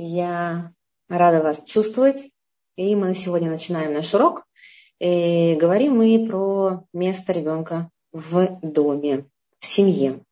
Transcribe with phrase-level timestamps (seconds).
[0.00, 0.72] Я
[1.08, 2.30] рада вас чувствовать.
[2.76, 4.44] И мы сегодня начинаем наш урок.
[5.00, 9.26] И говорим мы про место ребенка в доме,
[9.58, 10.22] в семье.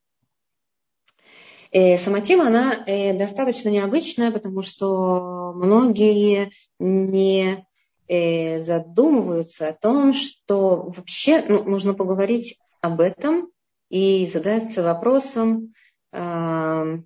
[1.73, 7.67] И сама тема, она э, достаточно необычная, потому что многие не
[8.07, 13.51] э, задумываются о том, что вообще ну, нужно поговорить об этом
[13.91, 15.73] и задаться вопросом,
[16.13, 17.03] что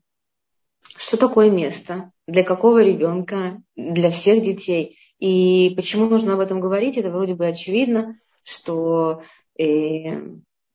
[1.18, 4.96] такое место, для какого ребенка, для всех детей.
[5.18, 9.22] И почему нужно об этом говорить, это вроде бы очевидно, что
[9.58, 9.64] э,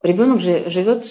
[0.03, 1.05] ребенок же живет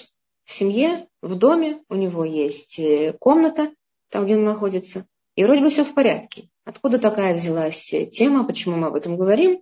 [0.45, 3.71] в семье, в доме, у него есть э, комната,
[4.09, 5.05] там, где он находится,
[5.35, 6.47] и вроде бы все в порядке.
[6.63, 9.61] Откуда такая взялась тема, почему мы об этом говорим?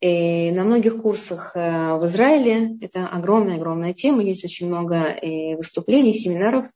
[0.00, 5.16] И на многих курсах э, в Израиле это огромная-огромная тема, есть очень много
[5.56, 6.66] выступлений, семинаров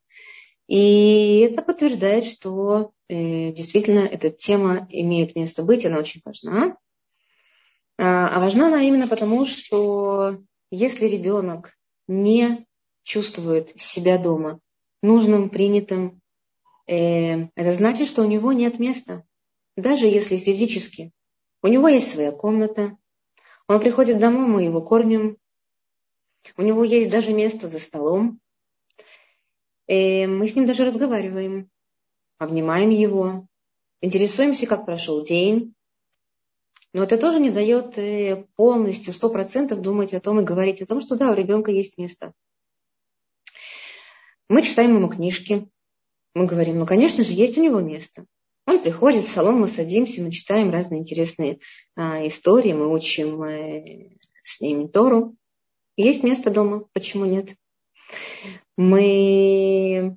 [0.67, 6.77] и это подтверждает, что э, действительно эта тема имеет место быть, она очень важна.
[7.99, 10.39] А, а важна она именно потому, что
[10.71, 11.75] если ребенок
[12.09, 12.67] не
[13.03, 14.59] чувствует себя дома
[15.03, 16.21] нужным, принятым,
[16.87, 19.23] э, это значит, что у него нет места.
[19.77, 21.13] Даже если физически.
[21.63, 22.97] У него есть своя комната,
[23.69, 25.39] он приходит домой, мы его кормим,
[26.57, 28.41] у него есть даже место за столом,
[29.87, 31.71] Э, мы с ним даже разговариваем,
[32.39, 33.47] обнимаем его,
[34.01, 35.75] интересуемся, как прошел день.
[36.93, 40.87] Но это тоже не дает э, полностью, сто процентов думать о том и говорить о
[40.87, 42.33] том, что да, у ребенка есть место.
[44.49, 45.69] Мы читаем ему книжки,
[46.35, 48.27] мы говорим, ну, конечно же, есть у него место.
[48.67, 51.59] Он приходит в салон, мы садимся, мы читаем разные интересные
[51.97, 55.37] а, истории, мы учим э, с ними Тору.
[55.97, 57.55] Есть место дома, почему нет?
[58.77, 60.17] Мы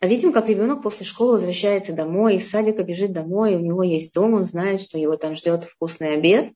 [0.00, 4.34] видим, как ребенок после школы возвращается домой, из садика бежит домой, у него есть дом,
[4.34, 6.52] он знает, что его там ждет вкусный обед.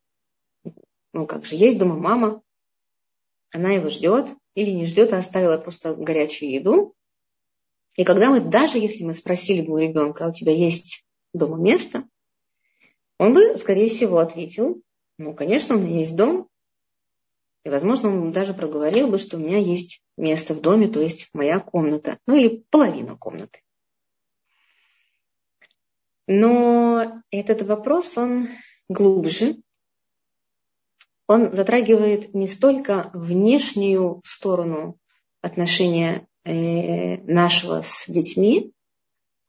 [1.13, 2.43] Ну как же, есть дома мама,
[3.51, 6.95] она его ждет или не ждет, а оставила просто горячую еду.
[7.97, 11.59] И когда мы, даже если мы спросили бы у ребенка, а у тебя есть дома
[11.59, 12.05] место,
[13.19, 14.81] он бы, скорее всего, ответил,
[15.19, 16.49] ну, конечно, у меня есть дом,
[17.65, 21.29] и, возможно, он даже проговорил бы, что у меня есть место в доме, то есть
[21.33, 23.61] моя комната, ну или половина комнаты.
[26.27, 28.49] Но этот вопрос, он
[28.89, 29.57] глубже.
[31.27, 34.99] Он затрагивает не столько внешнюю сторону
[35.41, 38.73] отношения э, нашего с детьми,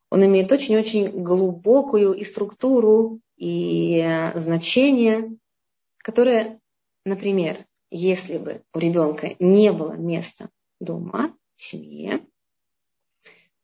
[0.10, 5.38] он имеет очень-очень глубокую и структуру, и э, значение,
[6.00, 6.60] которое,
[7.06, 12.26] например, если бы у ребенка не было места дома, в семье,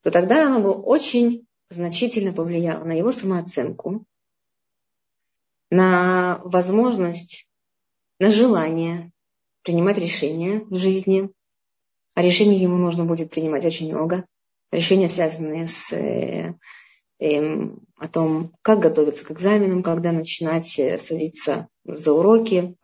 [0.02, 4.06] то тогда оно бы очень значительно повлияло на его самооценку,
[5.72, 7.48] на возможность,
[8.20, 9.12] на желание
[9.64, 11.30] принимать решения в жизни.
[12.14, 14.26] А решений ему нужно будет принимать очень много.
[14.72, 16.54] Решения, связанные с э,
[17.20, 22.76] э, о том, как готовиться к экзаменам, когда начинать э, садиться за уроки,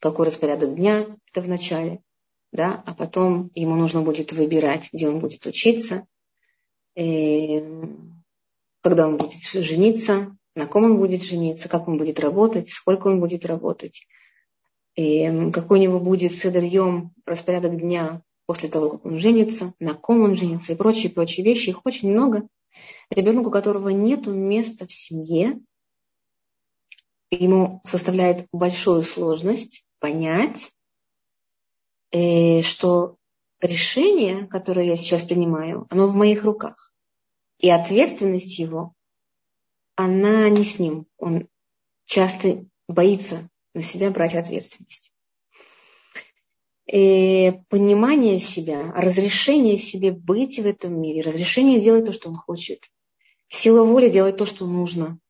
[0.00, 2.02] какой распорядок дня, это в начале,
[2.52, 6.06] да, а потом ему нужно будет выбирать, где он будет учиться,
[6.96, 7.62] и
[8.82, 13.20] когда он будет жениться, на ком он будет жениться, как он будет работать, сколько он
[13.20, 14.06] будет работать,
[14.96, 20.22] и какой у него будет седерьем, распорядок дня после того, как он женится, на ком
[20.22, 21.70] он женится и прочие, прочие вещи.
[21.70, 22.48] Их очень много.
[23.08, 25.60] Ребенок, у которого нет места в семье,
[27.30, 30.72] ему составляет большую сложность понять,
[32.10, 33.16] э, что
[33.60, 36.94] решение, которое я сейчас принимаю, оно в моих руках.
[37.58, 38.94] И ответственность его,
[39.96, 41.06] она не с ним.
[41.18, 41.46] Он
[42.06, 45.12] часто боится на себя брать ответственность.
[46.86, 52.36] И э, понимание себя, разрешение себе быть в этом мире, разрешение делать то, что он
[52.36, 52.90] хочет,
[53.48, 55.20] сила воли делать то, что нужно.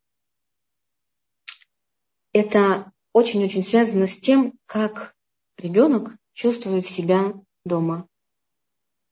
[2.32, 5.14] Это очень-очень связано с тем, как
[5.58, 7.34] ребенок чувствует себя
[7.66, 8.08] дома.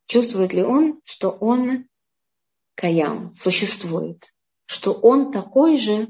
[0.06, 1.86] Чувствует ли он, что он
[2.74, 4.34] каям, существует,
[4.64, 6.08] что он такой же,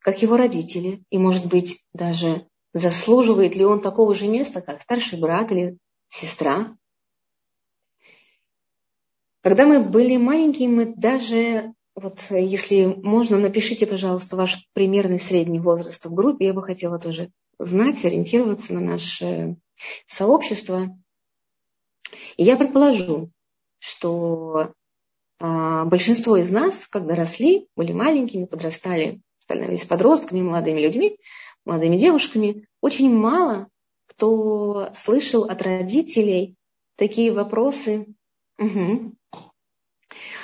[0.00, 5.18] как его родители, и, может быть, даже заслуживает ли он такого же места, как старший
[5.18, 5.78] брат или
[6.10, 6.76] сестра.
[9.40, 16.04] Когда мы были маленькие, мы даже вот если можно, напишите, пожалуйста, ваш примерный средний возраст
[16.04, 16.48] в группе.
[16.48, 19.56] Я бы хотела тоже знать, ориентироваться на наше
[20.06, 20.96] сообщество.
[22.36, 23.30] И я предположу,
[23.78, 24.72] что
[25.40, 31.18] а, большинство из нас, когда росли, были маленькими, подрастали, становились подростками, молодыми людьми,
[31.64, 33.68] молодыми девушками, очень мало
[34.06, 36.56] кто слышал от родителей
[36.96, 38.06] такие вопросы,
[38.58, 39.14] угу,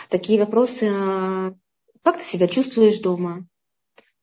[0.09, 1.55] такие вопросы, а,
[2.03, 3.47] как ты себя чувствуешь дома?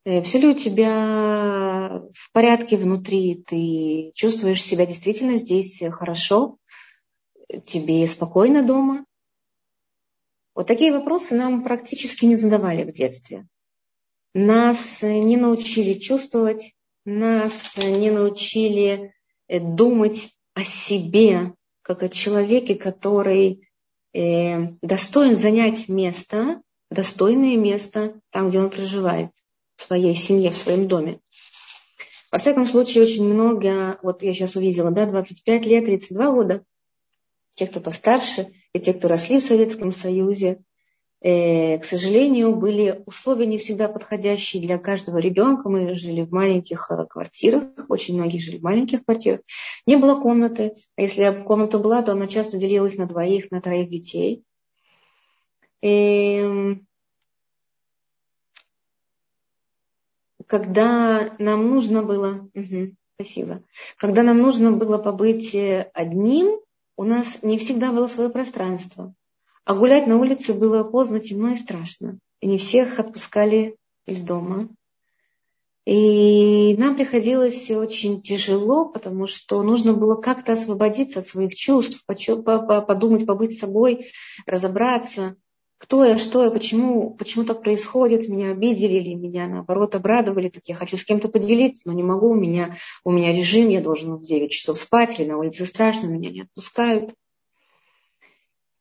[0.04, 3.42] Э, Все ли у тебя в порядке внутри?
[3.46, 6.58] Ты чувствуешь себя действительно здесь хорошо?
[7.66, 9.04] Тебе спокойно дома?
[10.54, 13.46] Вот такие вопросы нам практически не задавали в детстве.
[14.34, 16.74] Нас не научили чувствовать,
[17.04, 19.14] нас не научили
[19.46, 23.68] э, думать о себе, как о человеке, который
[24.12, 29.30] э, достоин занять место, достойное место там, где он проживает,
[29.76, 31.20] в своей семье, в своем доме.
[32.30, 36.64] Во всяком случае, очень много, вот я сейчас увидела, да, 25 лет, 32 года,
[37.54, 40.60] те, кто постарше, и те, кто росли в Советском Союзе,
[41.22, 45.70] э, к сожалению, были условия не всегда подходящие для каждого ребенка.
[45.70, 49.40] Мы жили в маленьких э, квартирах, очень многие жили в маленьких квартирах.
[49.86, 53.88] Не было комнаты, а если комната была, то она часто делилась на двоих, на троих
[53.88, 54.44] детей.
[55.80, 56.76] И
[60.48, 63.62] когда нам нужно было, угу, спасибо,
[63.96, 66.58] когда нам нужно было побыть э, одним,
[66.96, 69.14] у нас не всегда было свое пространство.
[69.64, 72.18] А гулять на улице было поздно, темно и страшно.
[72.40, 74.68] И не всех отпускали из дома.
[75.84, 83.26] И нам приходилось очень тяжело, потому что нужно было как-то освободиться от своих чувств, подумать,
[83.26, 84.10] побыть собой,
[84.46, 85.36] разобраться,
[85.78, 90.64] кто я, что я, почему, почему так происходит, меня обидели или меня наоборот обрадовали, так
[90.66, 94.16] я хочу с кем-то поделиться, но не могу, у меня, у меня режим, я должен
[94.16, 97.14] в 9 часов спать, или на улице страшно, меня не отпускают.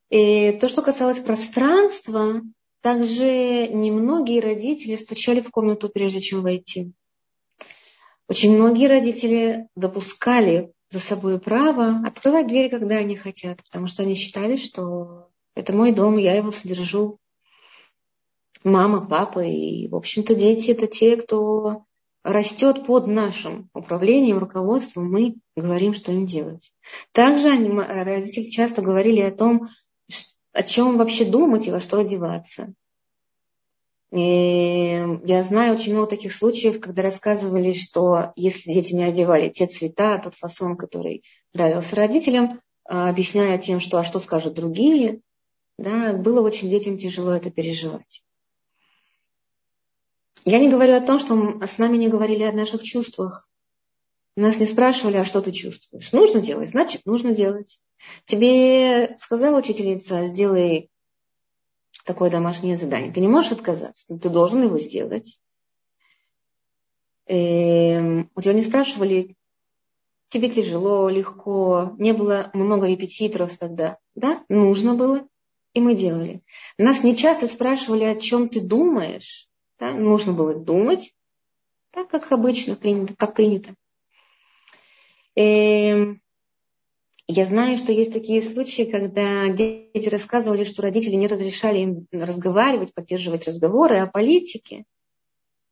[0.09, 2.41] И то, что касалось пространства,
[2.81, 6.93] также немногие родители стучали в комнату, прежде чем войти.
[8.27, 14.15] Очень многие родители допускали за собой право открывать двери, когда они хотят, потому что они
[14.15, 17.17] считали, что это мой дом, я его содержу.
[18.63, 21.85] Мама, папа и, в общем-то, дети– это те, кто
[22.23, 26.71] растет под нашим управлением, руководством, мы говорим, что им делать.
[27.11, 29.67] Также они, родители часто говорили о том,
[30.51, 32.73] о чем вообще думать и во что одеваться.
[34.11, 39.67] И я знаю очень много таких случаев, когда рассказывали, что если дети не одевали те
[39.67, 41.23] цвета, тот фасон, который
[41.53, 45.21] нравился родителям, а, объясняя тем, что а что скажут другие,
[45.77, 48.23] да, было очень детям тяжело это переживать.
[50.45, 53.49] Я не говорю о том, что с нами не говорили о наших чувствах.
[54.35, 56.11] Нас не спрашивали, а что ты чувствуешь.
[56.13, 57.79] Нужно делать, значит, нужно делать.
[58.25, 60.89] Тебе сказала учительница, сделай
[62.05, 63.11] такое домашнее задание.
[63.11, 65.39] Ты не можешь отказаться, ты должен его сделать.
[67.25, 69.35] Эм, у тебя не спрашивали,
[70.29, 73.97] тебе тяжело, легко, не было много репетиторов тогда.
[74.15, 75.27] Да, нужно было,
[75.77, 76.41] и мы делали.
[76.79, 79.47] Нас не часто спрашивали, о чем ты думаешь.
[79.79, 79.93] Да?
[79.93, 81.13] Нужно было думать,
[81.91, 83.75] так как обычно принято, как принято.
[85.35, 86.19] Эм,
[87.27, 92.95] я знаю, что есть такие случаи, когда дети рассказывали, что родители не разрешали им разговаривать,
[92.95, 94.85] поддерживать разговоры о политике,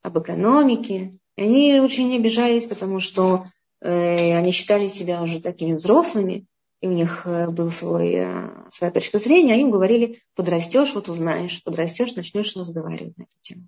[0.03, 1.18] об экономике.
[1.36, 3.46] И они очень обижались, потому что
[3.82, 6.46] э, они считали себя уже такими взрослыми,
[6.82, 11.10] и у них э, был свой, э, своя точка зрения, а им говорили, подрастешь, вот
[11.10, 13.67] узнаешь, подрастешь, начнешь разговаривать на эту тему.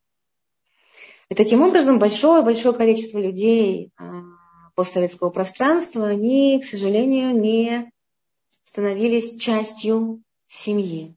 [1.29, 4.21] И таким образом большое-большое количество людей а,
[4.75, 7.91] постсоветского пространства, они, к сожалению, не
[8.63, 11.15] становились частью семьи.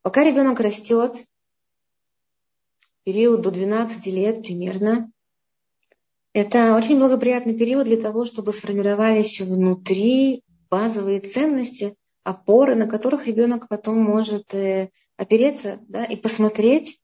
[0.00, 1.26] Пока ребенок растет,
[3.04, 5.10] период до 12 лет примерно,
[6.34, 13.68] это очень благоприятный период для того, чтобы сформировались внутри базовые ценности, опоры, на которых ребенок
[13.68, 16.98] потом может э, опереться да, и посмотреть,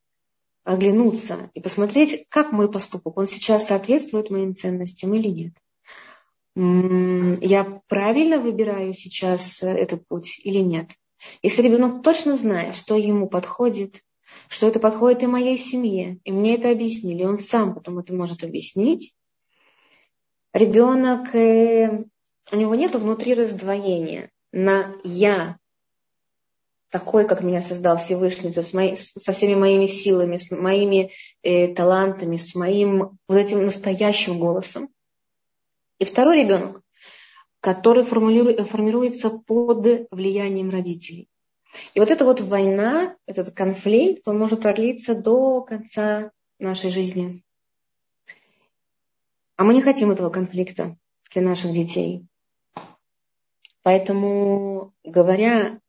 [0.65, 5.53] оглянуться и посмотреть, как мой поступок, он сейчас соответствует моим ценностям или нет.
[6.57, 10.91] Я правильно выбираю сейчас э, этот путь или нет?
[11.41, 14.03] Если ребенок точно знает, что ему подходит,
[14.49, 18.43] что это подходит и моей семье, и мне это объяснили, он сам потом это может
[18.43, 19.15] объяснить,
[20.53, 22.05] ребенок, э,
[22.53, 25.59] у него нет внутри раздвоения на я,
[26.91, 32.37] такой, как меня создал Всевышний, со, моей, со всеми моими силами, с моими э, талантами,
[32.37, 34.89] с моим вот этим настоящим голосом.
[35.99, 36.83] И второй ребенок,
[37.61, 41.29] который формируется под влиянием родителей.
[41.95, 47.45] И вот эта вот война, этот конфликт, он может продлиться до конца нашей жизни.
[49.61, 50.97] А мы не хотим этого конфликта
[51.35, 52.25] для наших детей.
[53.83, 55.81] Поэтому, говоря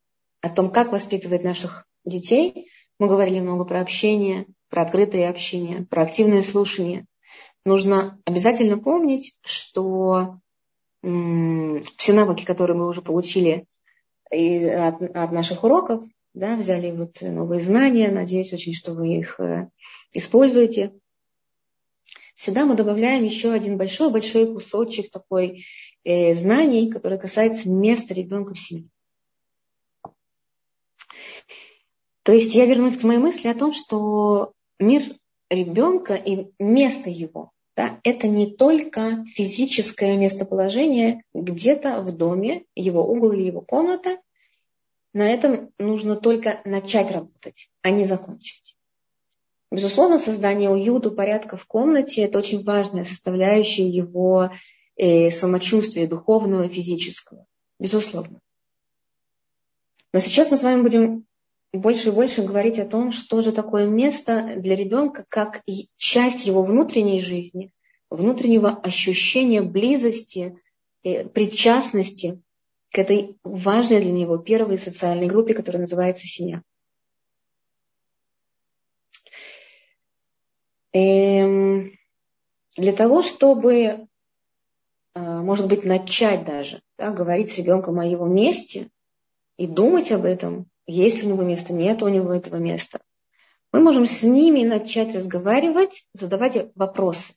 [0.41, 2.67] о том, как воспитывать наших детей,
[2.99, 7.05] мы говорили много про общение, про открытое общение, про активное слушание.
[7.63, 10.41] Нужно обязательно помнить, что
[11.01, 13.67] все навыки, которые мы уже получили
[14.29, 19.69] от, от наших уроков, да, взяли вот новые знания, надеюсь очень, что вы их э,
[20.11, 20.91] используете.
[22.43, 25.63] Сюда мы добавляем еще один большой-большой кусочек такой
[26.03, 28.89] э, знаний, который касается места ребенка в семье.
[32.23, 35.03] То есть я вернусь к моей мысли о том, что мир
[35.51, 43.33] ребенка и место его, да, это не только физическое местоположение где-то в доме, его угол
[43.33, 44.17] или его комната.
[45.13, 48.77] На этом нужно только начать работать, а не закончить.
[49.71, 54.51] Безусловно, создание уюта, порядка в комнате– это очень важная составляющая его
[54.97, 57.45] э, самочувствия духовного, физического.
[57.79, 58.41] Безусловно.
[60.11, 61.25] Но сейчас мы с вами будем
[61.71, 65.61] больше и больше говорить о том, что же такое место для ребенка, как
[65.95, 67.71] часть его внутренней жизни,
[68.09, 70.59] внутреннего ощущения близости,
[71.03, 72.41] э, причастности
[72.91, 76.61] к этой важной для него первой социальной группе, которая называется семья.
[80.93, 81.91] Эм,
[82.75, 84.07] для того, чтобы, э,
[85.15, 88.89] может быть, начать даже да, говорить с ребенком о его месте
[89.57, 92.99] и думать об этом, есть ли у него место, нет у него этого места,
[93.71, 97.33] мы можем с ними начать разговаривать, задавать вопросы.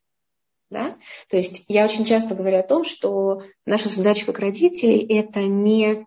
[0.70, 0.96] Да?
[1.28, 6.06] То есть я очень часто говорю о том, что наша задача как родителей– это не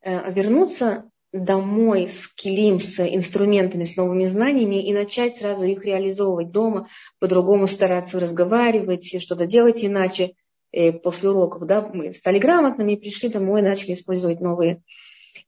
[0.00, 6.50] э, вернуться домой с килим, с инструментами, с новыми знаниями и начать сразу их реализовывать
[6.50, 10.34] дома, по-другому стараться разговаривать, что-то делать иначе
[10.72, 11.66] э, после уроков.
[11.66, 11.88] Да?
[11.92, 14.82] Мы стали грамотными, пришли домой, начали использовать новые,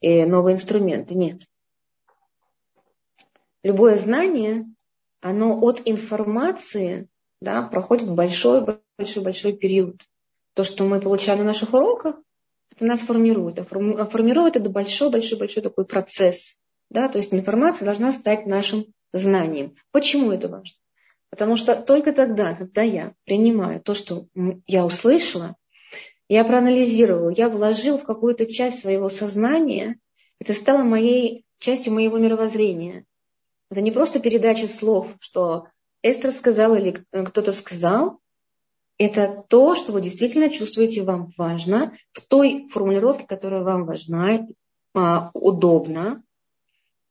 [0.01, 1.15] э, новые инструменты.
[1.15, 1.43] Нет.
[3.65, 4.67] Любое знание,
[5.21, 7.09] оно от информации
[7.41, 10.03] да, проходит большой-большой-большой период.
[10.55, 12.17] То, что мы получаем на наших уроках,
[12.81, 13.59] нас формирует.
[13.59, 16.57] А, а формирует это большой-большой-большой такой процесс.
[16.91, 17.09] Да?
[17.09, 19.77] То есть информация должна стать нашим знанием.
[19.91, 20.77] Почему это важно?
[21.31, 24.27] Потому что только тогда, когда я принимаю то, что
[24.67, 25.57] я услышала,
[26.29, 29.99] я проанализировала, я вложил в какую-то часть своего сознания,
[30.41, 33.05] это стало моей частью моего мировоззрения.
[33.71, 35.69] Это не просто передача слов, что
[36.03, 38.19] Эстер сказала или кто-то сказал,
[39.05, 44.47] это то, что вы действительно чувствуете вам важно, в той формулировке, которая вам важна,
[44.95, 46.23] а, удобна.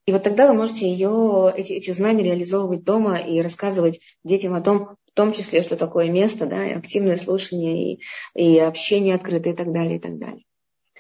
[0.06, 4.62] И вот тогда вы можете ее, эти, эти знания реализовывать дома и рассказывать детям о
[4.62, 8.02] том, в том числе, что такое место, да, и активное слушание, и,
[8.34, 10.46] и общение открытое и так далее, и так далее.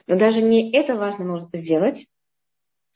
[0.07, 2.07] Но даже не это важно нужно сделать,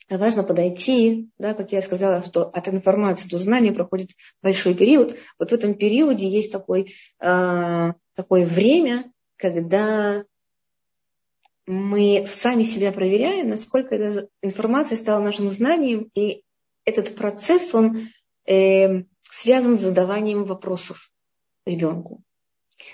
[0.10, 5.18] важно подойти, да, как я сказала, что от информации до знания проходит большой период.
[5.40, 10.24] Вот в этом периоде есть такой, э, такое время, когда
[11.66, 16.44] мы сами себя проверяем, насколько эта информация стала нашим знанием, и
[16.86, 18.10] этот процесс, он
[18.48, 21.12] э, связан с задаванием вопросов
[21.66, 22.22] ребенку.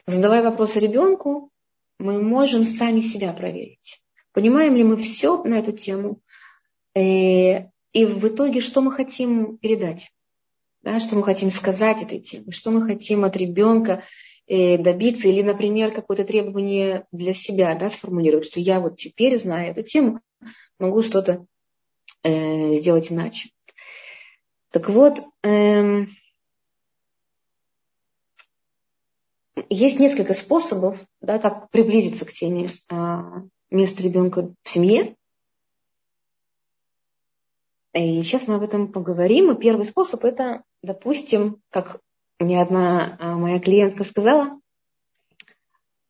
[0.05, 1.51] Задавая вопросы ребенку,
[1.99, 4.01] мы можем сами себя проверить.
[4.31, 6.21] Понимаем ли мы все на эту тему?
[6.95, 10.11] Э, и в итоге, что мы хотим передать?
[10.81, 12.51] Да, что мы хотим сказать этой теме?
[12.51, 14.03] Что мы хотим от ребенка
[14.47, 15.27] э, добиться?
[15.27, 20.21] Или, например, какое-то требование для себя да, сформулировать, что я вот теперь, зная эту тему,
[20.79, 21.45] могу что-то
[22.23, 23.49] э, сделать иначе.
[24.71, 26.05] Так вот, э,
[29.69, 33.17] есть несколько способов, да, как приблизиться к теме э,
[33.69, 35.15] места ребенка в семье.
[37.93, 39.51] И сейчас мы об этом поговорим.
[39.51, 41.99] И первый способ это, допустим, как
[42.39, 44.59] мне одна а, моя клиентка сказала,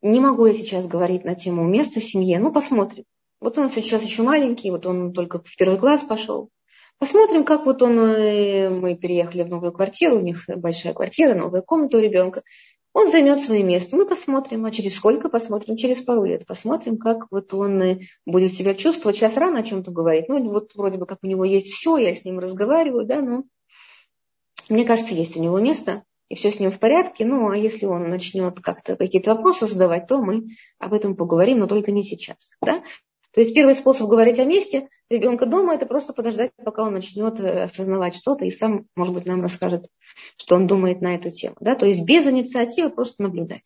[0.02, 3.06] не могу я сейчас говорить на тему места в семье, ну посмотрим.
[3.40, 6.50] Вот он сейчас еще маленький, вот он только в первый класс пошел.
[7.00, 11.62] Посмотрим, как вот он, э, мы переехали в новую квартиру, у них большая квартира, новая
[11.62, 12.44] комната у ребенка.
[12.94, 13.96] Он займет свое место.
[13.96, 15.78] Мы посмотрим, а через сколько посмотрим?
[15.78, 19.18] Через пару лет посмотрим, как вот он э, будет себя чувствовать.
[19.18, 20.28] Сейчас рано о чем-то говорить.
[20.28, 23.44] Ну, вот вроде бы как у него есть все, я с ним разговариваю, да, но
[24.68, 27.26] мне кажется, есть у него место, и все с ним в порядке.
[27.26, 31.68] Ну, а если он начнет как-то какие-то вопросы задавать, то мы об этом поговорим, но
[31.68, 32.84] только не сейчас, да.
[33.34, 37.40] То есть первый способ говорить о месте ребенка дома– это просто подождать, пока он начнет
[37.40, 39.88] э, осознавать что-то и сам, может быть, нам расскажет,
[40.38, 41.56] что он думает на эту тему.
[41.62, 41.76] Да?
[41.76, 43.62] То есть без инициативы просто наблюдать.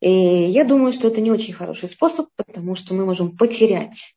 [0.00, 4.14] И я думаю, что это не очень хороший способ, потому что мы можем потерять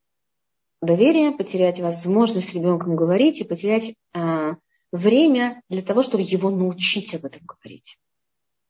[0.81, 4.57] доверие, потерять возможность с ребенком говорить и потерять а,
[4.91, 7.97] время для того, чтобы его научить об этом говорить.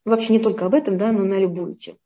[0.05, 1.97] Вообще не только об этом, да, но на любую тему.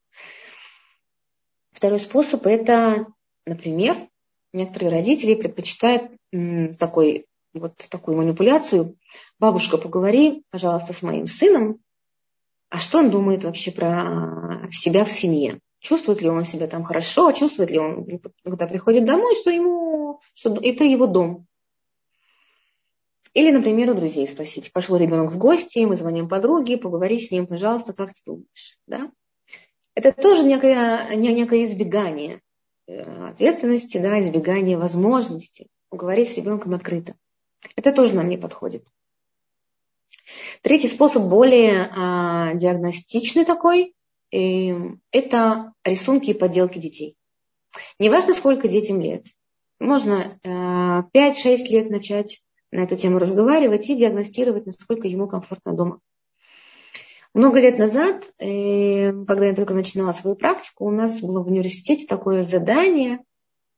[1.78, 3.06] Второй способ– это,
[3.46, 4.10] например,
[4.52, 6.12] некоторые родители предпочитают
[6.80, 8.98] такой, вот такую манипуляцию.
[9.38, 11.78] Бабушка, поговори, пожалуйста, с моим сыном,
[12.70, 15.60] а что он думает вообще про себя в семье?
[15.78, 18.08] Чувствует ли он себя там хорошо, чувствует ли он,
[18.44, 21.46] когда приходит домой, что ему, что это его дом.
[23.36, 27.46] Или, например, у друзей спросить, пошел ребенок в гости, мы звоним подруге, поговори с ним,
[27.46, 28.80] пожалуйста, как ты думаешь.
[28.88, 29.12] Да?
[29.98, 32.40] Это тоже некое, некое избегание
[32.86, 37.16] э, ответственности, да, избегание возможности говорить с ребенком открыто.
[37.76, 38.86] Это тоже нам не подходит.
[40.62, 43.96] Третий способ более а, диагностичный такой,
[44.30, 44.76] и
[45.12, 47.16] это рисунки и подделки детей.
[47.98, 49.26] Неважно, сколько детям лет.
[49.80, 56.02] Можно а, 5-6 лет начать на эту тему разговаривать и диагностировать, насколько ему комфортно дома.
[57.34, 62.06] Много лет назад, э, когда я только начинала свою практику, у нас было в университете
[62.08, 63.20] такое задание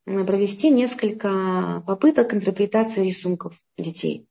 [0.05, 4.27] провести несколько попыток интерпретации рисунков детей.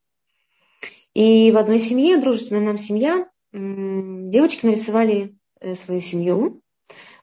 [1.14, 6.62] И в одной семье, дружественная нам семья, девочки нарисовали э, свою семью.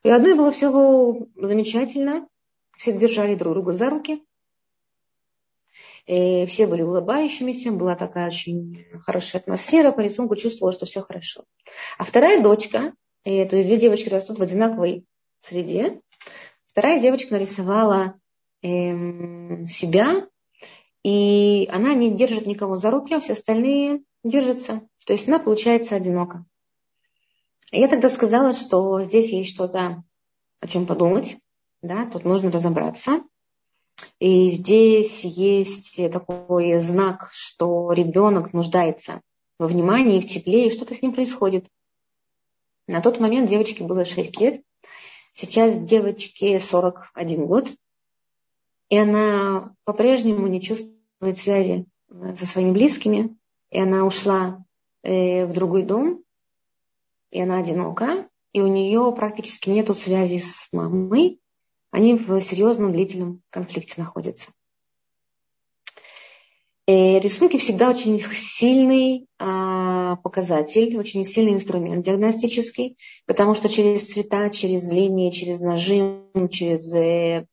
[0.03, 2.27] И у одной было все замечательно,
[2.77, 4.23] все держали друг друга за руки.
[6.05, 11.45] И все были улыбающимися, была такая очень хорошая атмосфера, по рисунку чувствовала, что все хорошо.
[11.97, 12.93] А вторая дочка,
[13.23, 15.05] и, то есть две девочки растут в одинаковой
[15.41, 15.99] среде,
[16.67, 18.19] вторая девочка нарисовала
[18.61, 20.27] эм, себя
[21.05, 24.81] и она не держит никого за руки, а все остальные держатся.
[25.05, 26.45] То есть она получается одинока.
[27.71, 30.03] Я тогда сказала, что здесь есть что-то,
[30.61, 31.37] о чем подумать.
[31.83, 33.21] Да, тут нужно разобраться.
[34.19, 39.21] И здесь есть такой знак, что ребенок нуждается
[39.59, 41.67] во внимании, в тепле, и что-то с ним происходит.
[42.87, 44.61] На тот момент девочке было 6 лет,
[45.33, 47.69] сейчас девочке 41 год,
[48.89, 53.35] и она по-прежнему не чувствует связи э, со своими близкими,
[53.71, 54.63] и она ушла
[55.03, 56.23] э, в другой дом,
[57.31, 61.39] и она одинока, и у нее практически нет связи с мамой,
[61.95, 64.51] они в серьезном длительном конфликте находятся.
[66.87, 74.11] И э, рисунки всегда очень сильный а, показатель, очень сильный инструмент диагностический, потому что через
[74.11, 77.45] цвета, через линии, через нажим, через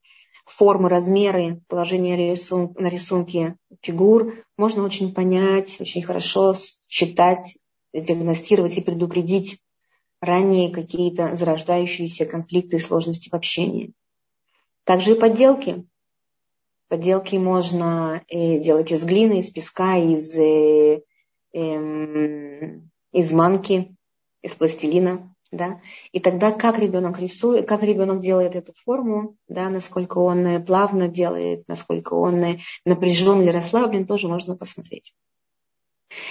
[0.45, 6.53] формы, размеры, положение рисун, на рисунке фигур можно очень понять, очень хорошо
[6.89, 7.57] считать,
[7.95, 9.61] диагностировать и предупредить
[10.21, 13.93] ранее какие-то зарождающиеся конфликты и сложности в общении.
[14.85, 15.87] Также и подделки.
[16.89, 21.03] Подделки можно э, делать из глины, из песка, из, э,
[21.53, 22.81] э,
[23.13, 23.97] из манки,
[24.43, 25.81] из пластилина да,
[26.13, 31.09] и тогда как ребенок рисует, как ребенок делает эту форму, да, насколько он э, плавно
[31.09, 32.43] делает, насколько он
[32.87, 35.15] напряжен или расслаблен, тоже можно посмотреть.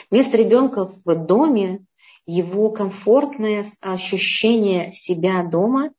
[0.09, 1.85] Место ребенка в доме,
[2.25, 5.91] его комфортное ощущение себя дома,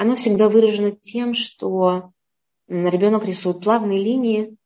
[0.00, 2.12] оно всегда выражено тем, что
[2.68, 4.56] ребенок рисует плавные линии,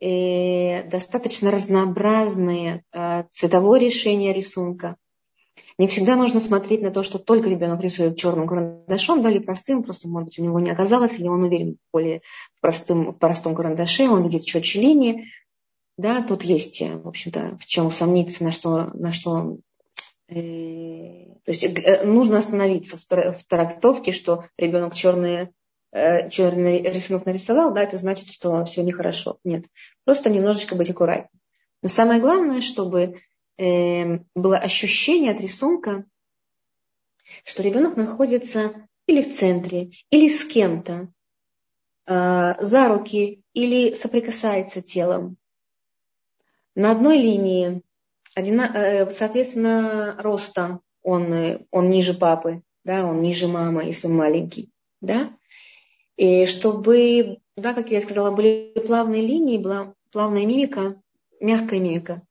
[0.00, 2.82] э, достаточно разнообразные
[3.30, 4.96] цветовое решение рисунка,
[5.78, 9.82] не всегда нужно смотреть на то, что только ребенок рисует черным карандашом, да, или простым,
[9.82, 12.22] просто, может быть, у него не оказалось, или он уверен в более
[12.60, 15.26] простым, в простом карандаше, он видит четче линии.
[15.98, 19.56] Да, тут есть, в общем-то, в чем усомниться, на что, на что э,
[20.28, 20.34] то
[21.52, 25.50] есть э, нужно остановиться в, трактовке, что ребенок черный,
[25.92, 29.38] э, черный рисунок нарисовал, да, это значит, что все нехорошо.
[29.44, 29.66] Нет,
[30.04, 31.30] просто немножечко быть аккуратнее.
[31.82, 33.20] Но самое главное, чтобы
[33.58, 36.04] э, было ощущение от рисунка,
[37.44, 41.08] что ребенок находится или в центре, или с кем-то,
[42.06, 45.36] э, за руки, или соприкасается телом.
[46.74, 47.80] На одной линии, э,
[48.36, 54.70] соответственно, роста он, он ниже папы, да, он ниже мамы, если он маленький.
[55.00, 55.36] Да?
[56.16, 61.00] И чтобы, да, как я сказала, были плавные линии, была плавная мимика,
[61.40, 62.22] мягкая мимика.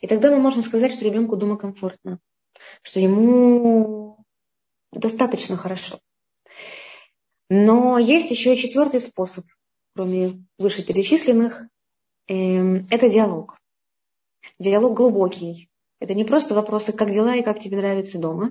[0.00, 2.18] И тогда мы можем сказать, что ребенку дома комфортно,
[2.82, 4.18] что ему
[4.92, 6.00] достаточно хорошо.
[7.48, 9.44] Но есть еще и четвертый способ,
[9.94, 11.64] кроме вышеперечисленных,
[12.26, 13.58] эм, это диалог.
[14.58, 15.68] Диалог глубокий.
[16.00, 18.50] Это не просто вопросы, как дела и как тебе нравится дома.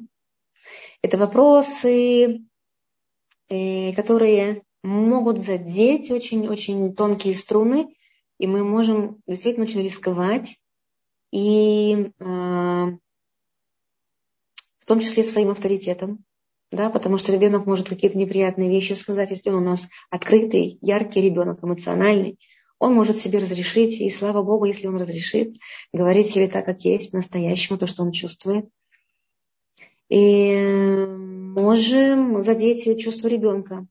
[1.01, 2.41] Это вопросы,
[3.49, 7.95] э, которые могут задеть очень-очень тонкие струны,
[8.39, 10.58] и мы можем действительно очень рисковать
[11.32, 12.97] и э, в
[14.86, 16.23] том числе своим авторитетом,
[16.71, 21.21] да, потому что ребенок может какие-то неприятные вещи сказать, если он у нас открытый, яркий
[21.21, 22.39] ребенок, эмоциональный,
[22.82, 25.56] он может себе разрешить, и слава Богу, если он разрешит,
[25.94, 28.65] говорить себе так, как есть, по-настоящему, то, что он чувствует.
[30.10, 33.86] И можем задеть чувство ребенка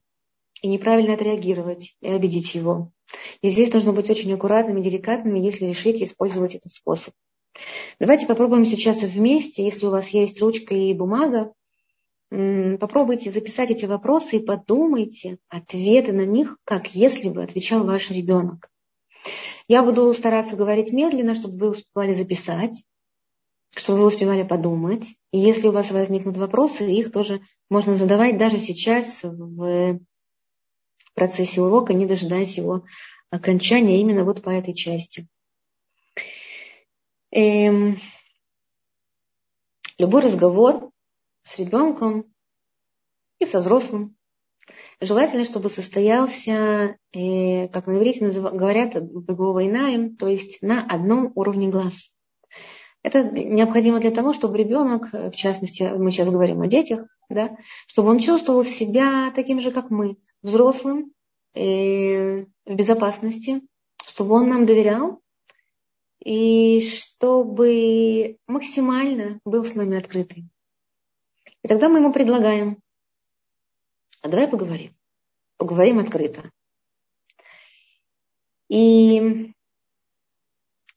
[0.61, 2.91] и неправильно отреагировать, и обидеть его.
[3.41, 7.13] И здесь нужно быть очень аккуратными, деликатными, если решите использовать этот способ.
[7.97, 11.53] Давайте попробуем сейчас вместе, если у вас есть ручка и бумага,
[12.29, 18.70] попробуйте записать эти вопросы и подумайте ответы на них, как если бы отвечал ваш ребенок.
[19.67, 22.83] Я буду стараться говорить медленно, чтобы вы успевали записать,
[23.75, 25.05] чтобы вы успевали подумать.
[25.31, 29.99] И если у вас возникнут вопросы, их тоже можно задавать даже сейчас в
[31.13, 32.83] процессе урока, не дожидаясь его
[33.29, 35.27] окончания именно вот по этой части.
[37.31, 37.97] Эм,
[39.97, 40.91] любой разговор
[41.43, 42.25] с ребенком
[43.39, 44.17] и со взрослым.
[44.99, 52.11] Желательно, чтобы состоялся, э, как на иврите говорят, инаем, то есть на одном уровне глаз.
[53.03, 58.09] Это необходимо для того, чтобы ребенок, в частности, мы сейчас говорим о детях, да, чтобы
[58.09, 61.11] он чувствовал себя таким же, как мы, взрослым,
[61.55, 63.61] э, в безопасности,
[64.05, 65.19] чтобы он нам доверял,
[66.23, 70.45] и чтобы максимально был с нами открытый.
[71.63, 72.77] И тогда мы ему предлагаем,
[74.21, 74.95] а давай поговорим.
[75.57, 76.51] Поговорим открыто.
[78.69, 79.53] И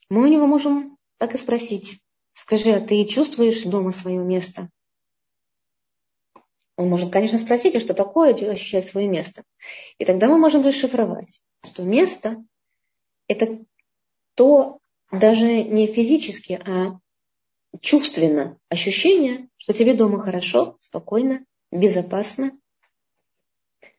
[0.09, 2.01] мы у него можем так и спросить.
[2.35, 4.71] Скажи, а ты чувствуешь дома свое место?
[6.77, 9.45] Он может, конечно, спросить, а что такое ощущать свое место?
[9.99, 12.45] И тогда мы можем расшифровать, что место–
[13.29, 13.65] это
[14.35, 14.81] то
[15.13, 16.99] даже не физически, а
[17.81, 22.59] чувственно ощущение, что тебе дома хорошо, спокойно, безопасно,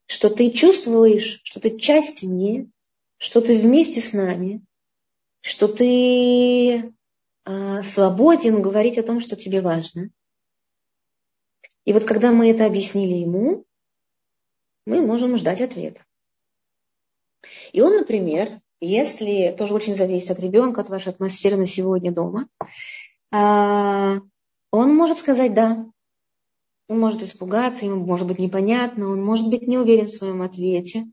[0.07, 2.69] что ты чувствуешь, что ты часть семьи,
[3.17, 4.61] что ты вместе с нами,
[5.41, 6.93] что ты
[7.45, 10.09] э, свободен говорить о том, что тебе важно.
[11.85, 13.65] И вот когда мы это объяснили ему,
[14.85, 16.03] мы можем ждать ответа.
[17.71, 22.47] И он, например, если, тоже очень зависит от ребенка, от вашей атмосферы на сегодня дома,
[23.31, 24.19] а,
[24.71, 25.85] он может сказать «да».
[26.87, 31.07] Он может испугаться, ему может быть непонятно, он может быть не уверен в своем ответе.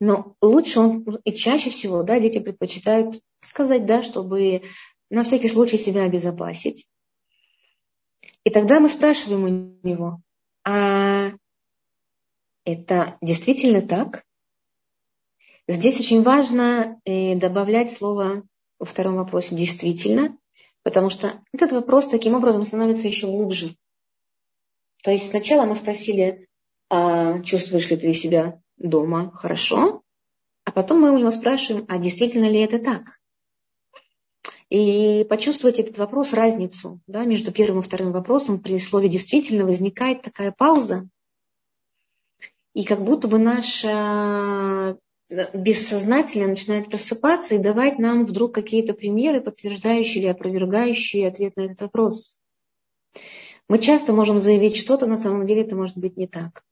[0.00, 4.62] Но лучше он, и чаще всего, да, дети предпочитают сказать «да», чтобы
[5.10, 6.86] на всякий случай себя обезопасить.
[8.42, 9.44] И тогда мы спрашиваем
[9.82, 10.20] у него,
[10.64, 11.32] а
[12.64, 14.24] это действительно так?
[15.68, 18.42] Здесь очень важно э, добавлять слово
[18.78, 20.36] во втором вопросе «действительно»,
[20.82, 23.76] потому что этот вопрос таким образом становится еще глубже.
[25.04, 26.48] То есть сначала мы спросили,
[26.88, 30.02] а чувствуешь ли ты себя дома хорошо,
[30.64, 33.20] а потом мы у него спрашиваем, а действительно ли это так?
[34.70, 40.22] И почувствовать этот вопрос, разницу да, между первым и вторым вопросом, при слове «действительно» возникает
[40.22, 41.06] такая пауза,
[42.72, 44.96] и как будто бы наша
[45.28, 51.82] бессознательно начинает просыпаться и давать нам вдруг какие-то примеры, подтверждающие или опровергающие ответ на этот
[51.82, 52.40] вопрос.
[53.68, 56.64] Мы часто можем заявить что-то, на самом деле это может быть не так.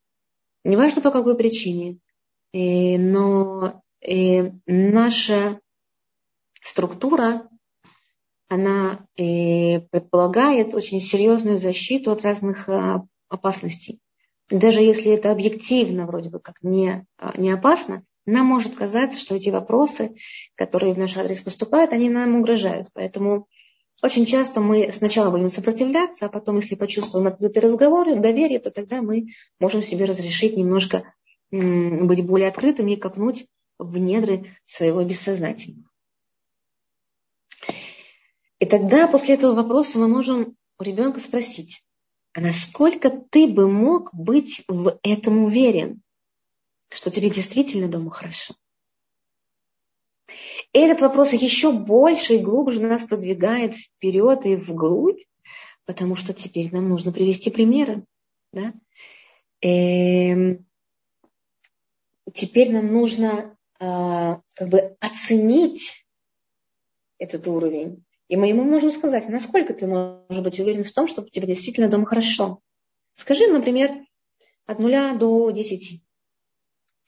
[0.65, 1.99] Неважно по какой причине,
[2.53, 3.83] но
[4.67, 5.61] наша
[6.63, 7.49] структура,
[8.49, 14.01] она предполагает очень серьезную защиту от разных а, опасностей.
[14.51, 19.35] Даже если это объективно вроде бы как не, а, не опасно, нам может казаться, что
[19.35, 20.15] эти вопросы,
[20.55, 22.89] которые в наш адрес поступают, они нам угрожают.
[22.93, 23.49] Поэтому
[24.03, 29.03] очень часто мы сначала будем сопротивляться, а потом, если почувствуем открытый разговор доверие, то тогда
[29.03, 29.27] мы
[29.61, 31.15] можем себе разрешить немножко
[31.51, 33.47] быть более открытыми и копнуть
[33.79, 35.89] в недры своего бессознательного.
[38.59, 41.85] И тогда после этого вопроса мы можем у ребенка спросить,
[42.33, 46.03] а насколько ты бы мог быть в этом уверен?
[46.95, 48.55] что тебе действительно дома хорошо.
[50.73, 55.21] И этот вопрос еще больше и глубже нас продвигает вперед и вглубь,
[55.85, 58.05] потому что теперь нам нужно привести примеры.
[58.53, 58.73] Да?
[59.61, 60.65] Эм,
[62.33, 66.07] теперь нам нужно э, как бы оценить
[67.19, 68.05] этот уровень.
[68.29, 71.89] И мы ему можем сказать, насколько ты можешь быть уверен в том, что тебе действительно
[71.89, 72.61] дома хорошо.
[73.15, 73.91] Скажи, например,
[74.65, 76.03] от нуля до десяти.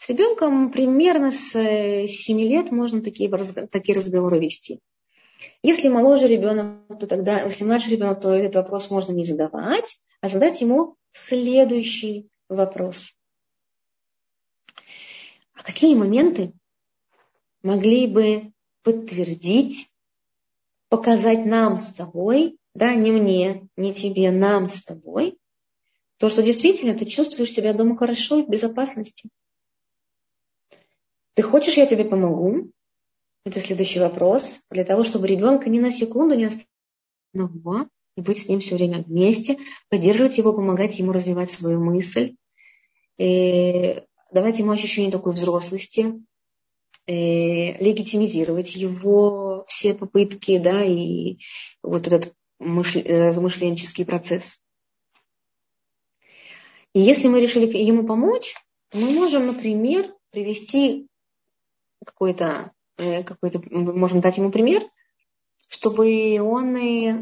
[0.05, 3.31] С ребенком примерно с 7 э, лет можно такие,
[3.69, 4.81] такие разговоры вести.
[5.63, 10.29] Если моложе ребенок, то тогда, если младший ребенок, то этот вопрос можно не задавать, а
[10.29, 13.17] задать ему следующий вопрос.
[15.55, 16.53] А какие моменты
[17.63, 19.89] могли бы подтвердить,
[20.91, 25.39] показать нам с тобой, да, не мне, не тебе, нам с тобой,
[26.19, 29.31] то, что действительно ты чувствуешь себя дома хорошо в безопасности.
[31.35, 32.71] Ты хочешь, я тебе помогу?
[33.45, 34.61] Это следующий вопрос.
[34.71, 36.69] Для того, чтобы ребенка ни на секунду не оставить
[37.33, 42.37] одного и быть с ним все время вместе, поддерживать его, помогать ему развивать свою мысль,
[43.19, 46.23] и давать ему ощущение такой взрослости,
[47.07, 51.39] легитимизировать его все попытки, да, и
[51.83, 54.61] вот этот замышленческий процесс.
[56.93, 58.55] И если мы решили ему помочь,
[58.89, 61.09] то мы можем, например, привести
[62.05, 64.83] какой-то, э, какой-то, мы можем дать ему пример,
[65.69, 67.13] чтобы он и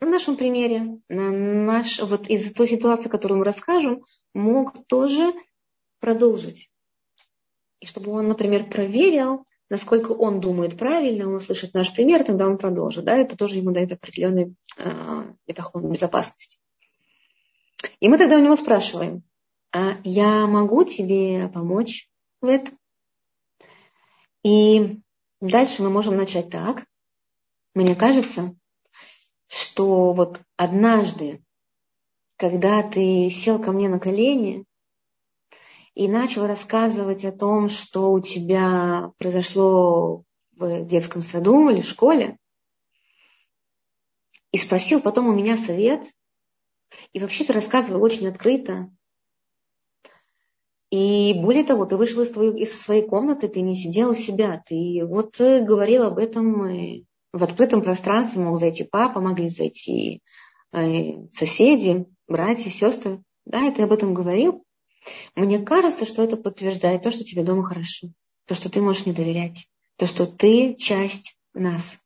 [0.00, 5.32] на нашем примере, на наш, вот из той ситуации, которую мы расскажем, мог тоже
[6.00, 6.70] продолжить.
[7.80, 12.58] И чтобы он, например, проверил, насколько он думает правильно, он услышит наш пример, тогда он
[12.58, 13.04] продолжит.
[13.04, 13.16] Да?
[13.16, 16.58] Это тоже ему дает определенный э, бетахон безопасности.
[18.00, 19.22] И мы тогда у него спрашиваем,
[19.72, 22.08] а я могу тебе помочь
[22.40, 22.77] в этом?
[24.42, 25.00] И
[25.40, 26.86] дальше мы можем начать так.
[27.74, 28.54] Мне кажется,
[29.48, 31.42] что вот однажды,
[32.36, 34.64] когда ты сел ко мне на колени
[35.94, 42.38] и начал рассказывать о том, что у тебя произошло в детском саду или школе,
[44.52, 46.02] и спросил потом у меня совет,
[47.12, 48.90] и вообще ты рассказывал очень открыто,
[50.90, 54.62] и более того, ты вышел из, твоей, из своей комнаты, ты не сидел у себя,
[54.64, 60.22] ты вот э, говорил об этом э, в открытом пространстве, мог зайти папа, могли зайти
[60.72, 63.22] э, соседи, братья, сестры.
[63.44, 64.64] Да, и ты об этом говорил.
[65.34, 68.08] Мне кажется, что это подтверждает то, что тебе дома хорошо,
[68.46, 71.98] то, что ты можешь мне доверять, то, что ты часть нас.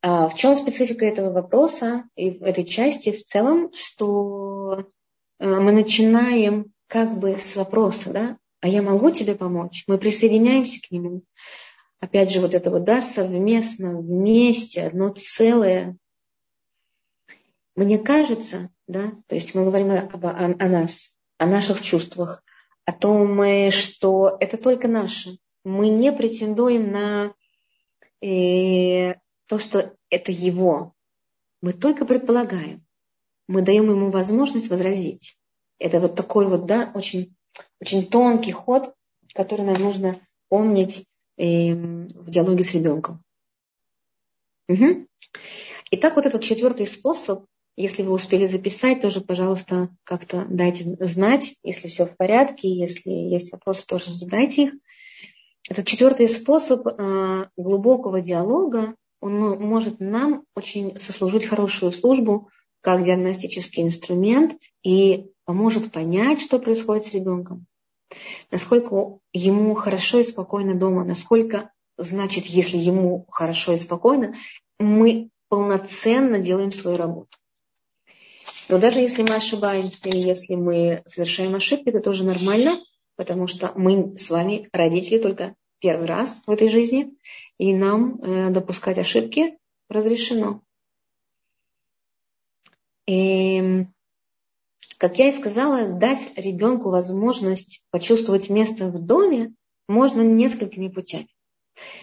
[0.00, 4.86] А в чем специфика этого вопроса и этой части в целом, что
[5.38, 9.84] мы начинаем как бы с вопроса, да, а я могу тебе помочь?
[9.86, 11.22] Мы присоединяемся к нему.
[12.00, 15.96] Опять же, вот это вот, да, совместно, вместе, одно целое.
[17.74, 22.42] Мне кажется, да, то есть мы говорим об, о, о нас, о наших чувствах,
[22.84, 25.38] о том, э, что это только наше.
[25.64, 27.34] Мы не претендуем на
[28.22, 29.14] э,
[29.46, 30.94] то, что это его.
[31.60, 32.85] Мы только предполагаем
[33.48, 35.36] мы даем ему возможность возразить.
[35.78, 37.34] Это вот такой вот, да, очень,
[37.80, 38.94] очень тонкий ход,
[39.34, 41.04] который нам нужно помнить
[41.36, 43.22] э, в диалоге с ребенком.
[44.68, 45.06] Угу.
[45.92, 47.44] Итак, вот этот четвертый способ,
[47.76, 53.52] если вы успели записать, тоже, пожалуйста, как-то дайте знать, если все в порядке, если есть
[53.52, 54.72] вопросы, тоже задайте их.
[55.68, 62.48] Этот четвертый способ э, глубокого диалога, он может нам очень сослужить хорошую службу
[62.80, 67.66] как диагностический инструмент и поможет понять, что происходит с ребенком.
[68.50, 74.34] Насколько ему хорошо и спокойно дома, насколько, значит, если ему хорошо и спокойно,
[74.78, 77.38] мы полноценно делаем свою работу.
[78.68, 82.80] Но даже если мы ошибаемся, или если мы совершаем ошибки, это тоже нормально,
[83.16, 87.14] потому что мы с вами родители только первый раз в этой жизни,
[87.58, 89.56] и нам э, допускать ошибки
[89.88, 90.62] разрешено.
[93.06, 93.94] И, эм,
[94.98, 99.54] как я и сказала, дать ребенку возможность почувствовать место в доме
[99.88, 101.28] можно несколькими путями.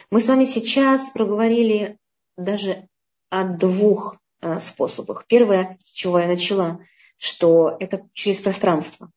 [0.09, 1.97] Мы с вами сейчас проговорили
[2.37, 2.87] даже
[3.29, 5.25] о двух э, способах.
[5.27, 6.79] Первое, с чего я начала,
[7.17, 9.11] что это через пространство.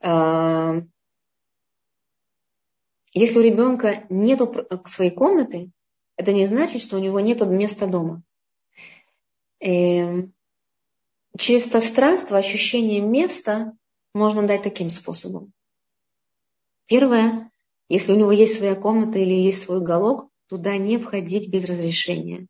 [0.00, 0.82] Э,
[3.12, 4.40] если у ребенка нет
[4.86, 5.70] своей комнаты,
[6.16, 8.22] это не значит, что у него нет места дома.
[9.60, 10.32] Эм,
[11.38, 13.72] через пространство ощущение места
[14.14, 15.52] можно дать таким способом.
[16.86, 17.50] Первое,
[17.88, 22.46] если у него есть своя комната или есть свой уголок, туда не входить без разрешения.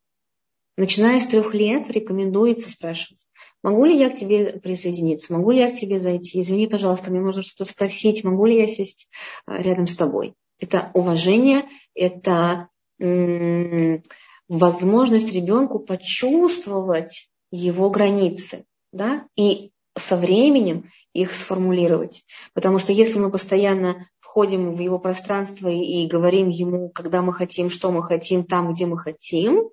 [0.77, 3.27] Начиная с трех лет рекомендуется спрашивать,
[3.63, 7.21] могу ли я к тебе присоединиться, могу ли я к тебе зайти, извини, пожалуйста, мне
[7.21, 9.09] нужно что-то спросить, могу ли я сесть
[9.47, 10.35] а, рядом с тобой.
[10.59, 12.69] Это уважение, это
[14.49, 22.25] возможность ребенку почувствовать его границы, да, и со временем их сформулировать.
[22.53, 27.71] Потому что если мы постоянно входим в его пространство и говорим ему, когда мы хотим,
[27.71, 29.71] что мы хотим, там, где мы хотим,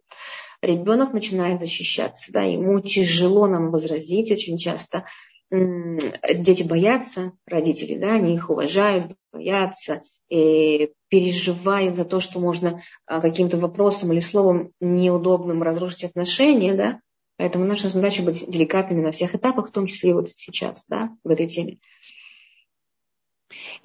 [0.61, 2.31] ребенок начинает защищаться.
[2.31, 5.05] Да, ему тяжело нам возразить очень часто.
[5.49, 13.19] Дети боятся родителей, да, они их уважают, боятся, и переживают за то, что можно а,
[13.19, 16.99] каким-то вопросом или словом неудобным разрушить отношения, да,
[17.41, 21.09] Поэтому наша задача быть деликатными на всех этапах, в том числе и вот сейчас, да,
[21.23, 21.79] в этой теме.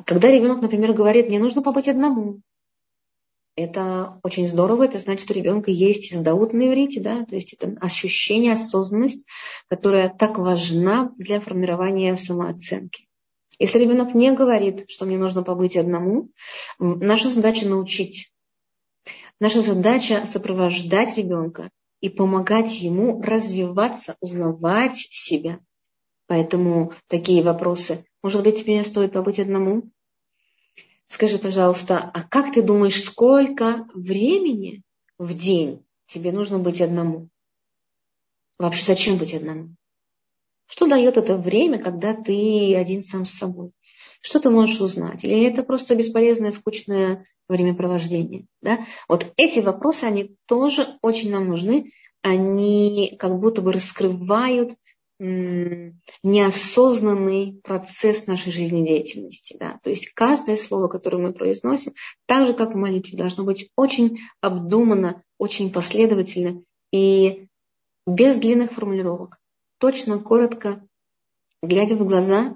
[0.05, 2.43] Когда ребенок, например, говорит, мне нужно побыть одному,
[3.57, 7.55] это очень здорово, это значит, что у ребенка есть издаут на иврите, да, то есть
[7.55, 9.25] это ощущение, осознанность,
[9.69, 13.09] которая так важна для формирования самооценки.
[13.59, 16.29] Если ребенок не говорит, что мне нужно побыть одному,
[16.79, 18.31] наша задача научить.
[19.41, 25.61] Наша задача сопровождать ребенка и помогать ему развиваться, узнавать себя.
[26.27, 28.05] Поэтому такие вопросы.
[28.23, 29.91] Может быть, тебе стоит побыть одному?
[31.09, 34.83] Скажи, пожалуйста, а как ты думаешь, сколько времени
[35.19, 37.29] в день тебе нужно быть одному?
[38.59, 39.77] Вообще, зачем быть одному?
[40.67, 43.71] Что дает это время, когда ты один сам с собой?
[44.21, 45.23] Что ты можешь узнать?
[45.25, 48.47] Или это просто бесполезное, скучное времяпровождение?
[48.63, 48.87] Да?
[49.09, 51.93] Вот эти вопросы, они тоже очень нам нужны.
[52.23, 54.75] Они как будто бы раскрывают
[55.19, 59.57] неосознанный процесс нашей жизнедеятельности.
[59.59, 59.79] Да?
[59.83, 61.95] То есть каждое слово, которое мы произносим,
[62.27, 67.47] так же, как в молитве, должно быть очень обдуманно, очень последовательно и
[68.07, 69.39] без длинных формулировок.
[69.79, 70.87] Точно, коротко,
[71.63, 72.55] глядя в глаза,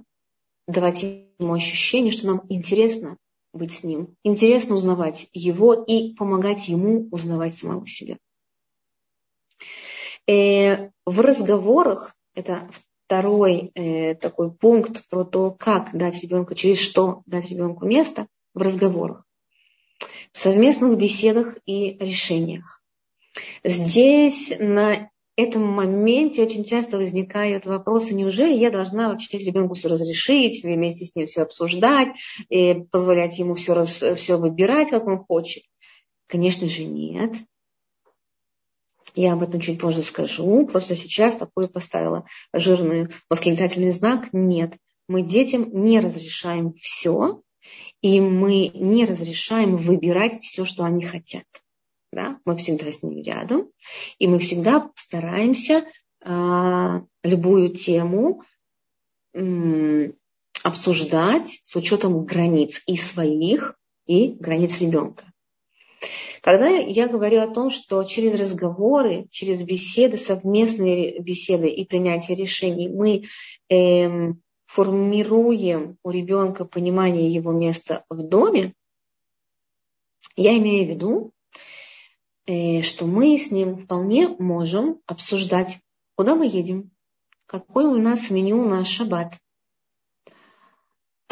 [0.69, 3.17] давать ему ощущение, что нам интересно
[3.53, 8.19] быть с ним, интересно узнавать его и помогать ему узнавать самого себя.
[10.27, 12.69] Э, в разговорах это
[13.07, 18.63] второй э, такой пункт про то, как дать ребенку, через что дать ребенку место в
[18.63, 19.25] разговорах,
[20.31, 22.81] в совместных беседах и решениях.
[23.65, 30.63] Здесь на этом моменте очень часто возникают вопросы, неужели я должна вообще ребенку все разрешить,
[30.63, 32.09] вместе с ним все обсуждать,
[32.49, 35.65] и позволять ему все, раз, все выбирать, как он хочет?
[36.27, 37.37] Конечно же, нет.
[39.15, 40.67] Я об этом чуть позже скажу.
[40.67, 44.29] Просто сейчас такое поставила жирный восклицательный знак.
[44.33, 44.77] Нет,
[45.09, 47.43] мы детям не разрешаем все,
[48.01, 51.45] и мы не разрешаем выбирать все, что они хотят.
[52.13, 52.39] Да?
[52.45, 53.71] Мы всегда с ними рядом,
[54.19, 55.85] и мы всегда стараемся
[56.25, 58.43] э, любую тему
[59.33, 60.11] э,
[60.65, 65.25] обсуждать с учетом границ и своих, и границ ребенка.
[66.43, 72.89] Когда я говорю о том, что через разговоры, через беседы, совместные беседы и принятие решений
[72.89, 73.25] мы
[73.69, 78.73] эм, формируем у ребенка понимание его места в доме,
[80.37, 81.40] я имею в виду, э,
[82.83, 85.79] что мы с ним вполне можем обсуждать,
[86.17, 86.91] куда мы едем,
[87.47, 89.39] какое у нас меню на шаббат,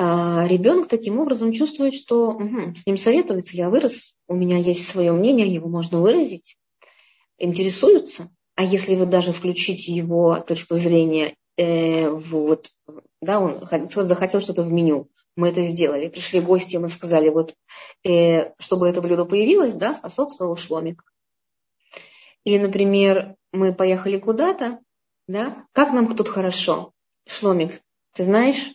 [0.01, 4.89] а ребенок таким образом чувствует, что угу, с ним советуются, я вырос, у меня есть
[4.89, 6.57] свое мнение, его можно выразить,
[7.37, 8.31] интересуются.
[8.55, 12.71] А если вы даже включите его точку зрения, э, вот,
[13.21, 13.67] да, он
[14.07, 17.55] захотел что-то в меню, мы это сделали, пришли гости, мы сказали, вот,
[18.05, 21.05] э, чтобы это блюдо появилось, да, способствовал шломик.
[22.43, 24.81] Или, например, мы поехали куда-то,
[25.29, 26.93] да, как нам тут хорошо,
[27.29, 27.81] шломик,
[28.15, 28.75] ты знаешь,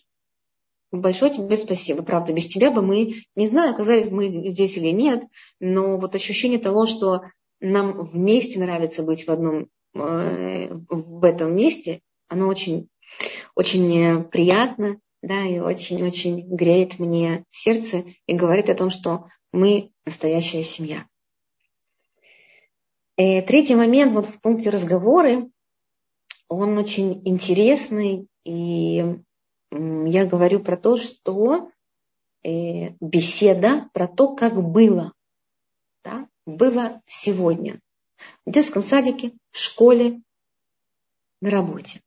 [0.93, 2.03] Большое тебе спасибо.
[2.03, 5.23] Правда, без тебя бы мы, не знаю, оказались мы здесь или нет,
[5.59, 7.23] но вот ощущение того, что
[7.59, 12.89] нам вместе нравится быть в одном, э, в этом месте, оно очень,
[13.55, 20.63] очень приятно, да, и очень-очень греет мне сердце и говорит о том, что мы настоящая
[20.63, 21.07] семья.
[23.17, 25.49] И э, третий момент вот в пункте разговоры,
[26.49, 29.23] он очень интересный и
[29.71, 31.71] я говорю про то, что
[32.43, 35.13] э, беседа про то, как было.
[36.03, 36.27] Да?
[36.45, 37.79] Было сегодня.
[38.45, 40.21] В детском садике, в школе,
[41.41, 42.02] на работе.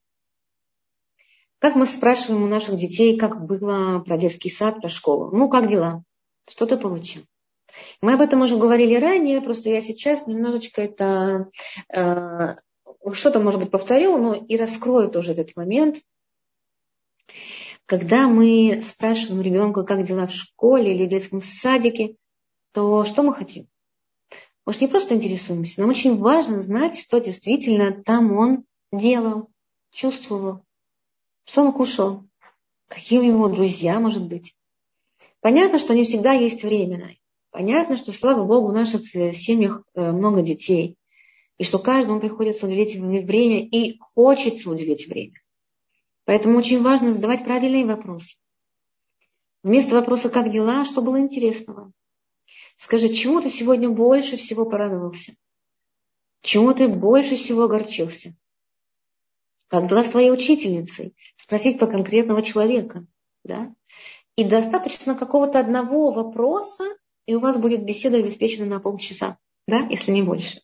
[1.59, 5.35] Как мы спрашиваем у наших детей, как было про детский сад, про школу?
[5.35, 6.03] Ну, как дела?
[6.49, 7.23] Что ты получил?
[8.01, 11.51] Мы об этом уже говорили ранее, просто я сейчас немножечко это
[11.93, 12.57] э,
[13.13, 15.97] что-то, может быть, повторю, но и раскрою тоже этот момент.
[17.87, 22.17] Когда мы спрашиваем ребенка, как дела в школе или в детском садике,
[22.73, 23.69] то что мы хотим?
[24.67, 29.49] Мы же не просто интересуемся, нам очень важно знать, что действительно там он делал,
[29.93, 30.66] чувствовал,
[31.47, 32.25] что он кушал,
[32.89, 34.55] какие у него друзья, может быть.
[35.41, 37.17] Понятно, что не всегда есть время.
[37.51, 40.97] Понятно, что, слава Богу, в наших э, семьях э, много детей.
[41.57, 45.41] И что каждому приходится уделить время и хочется уделить время.
[46.25, 48.37] Поэтому очень важно задавать правильные вопросы.
[49.63, 51.93] Вместо вопроса «как дела?», что было интересного.
[52.77, 55.35] Скажи, чему ты сегодня больше всего порадовался?
[56.43, 58.37] Чему ты больше всего огорчился?
[59.69, 61.15] Как дела с твоей учительницей?
[61.37, 63.07] Спросить по конкретного человека.
[63.45, 63.75] Да?
[64.37, 66.85] И достаточно какого-то одного вопроса,
[67.27, 70.61] и у вас будет беседа обеспечена на полчаса, да, если не больше.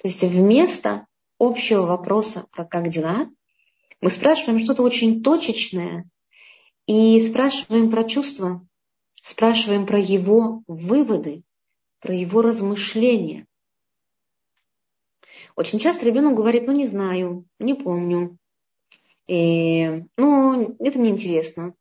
[0.00, 1.06] То есть вместо
[1.38, 3.28] общего вопроса про как дела,
[4.00, 6.08] мы спрашиваем что-то очень точечное
[6.86, 8.66] и спрашиваем про чувства,
[9.14, 11.44] спрашиваем про его выводы,
[12.00, 13.46] про его размышления.
[15.56, 18.38] Очень часто ребенок говорит, ну не знаю, не помню,
[19.26, 21.74] и, ну это неинтересно.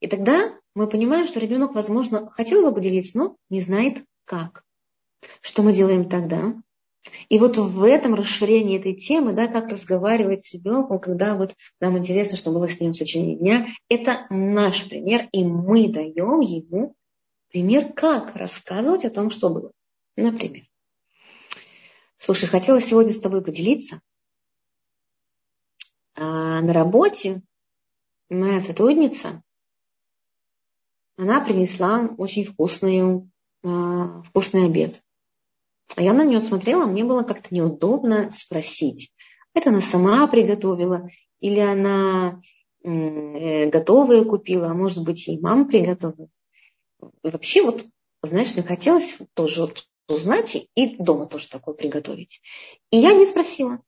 [0.00, 4.64] И тогда мы понимаем, что ребенок, возможно, хотел бы поделиться, но не знает как.
[5.40, 6.54] Что мы делаем тогда?
[7.28, 11.96] И вот в этом расширении этой темы, да, как разговаривать с ребенком, когда вот нам
[11.96, 16.94] интересно, что было с ним в течение дня, это наш пример, и мы даем ему
[17.50, 19.72] пример, как рассказывать о том, что было.
[20.16, 20.64] Например,
[22.20, 24.00] слушай, хотела сегодня с тобой поделиться.
[26.14, 27.42] А на работе
[28.28, 29.42] моя сотрудница
[31.16, 33.22] она принесла очень вкусный,
[33.62, 35.02] э, вкусный обед.
[35.96, 39.12] А я на нее смотрела, мне было как-то неудобно спросить,
[39.54, 41.08] это она сама приготовила
[41.40, 42.40] или она
[42.84, 46.28] э, готовые купила, а может быть и мама приготовила.
[47.22, 47.84] И вообще вот,
[48.22, 52.40] знаешь, мне хотелось тоже вот узнать и дома тоже такое приготовить.
[52.90, 53.80] И я не спросила,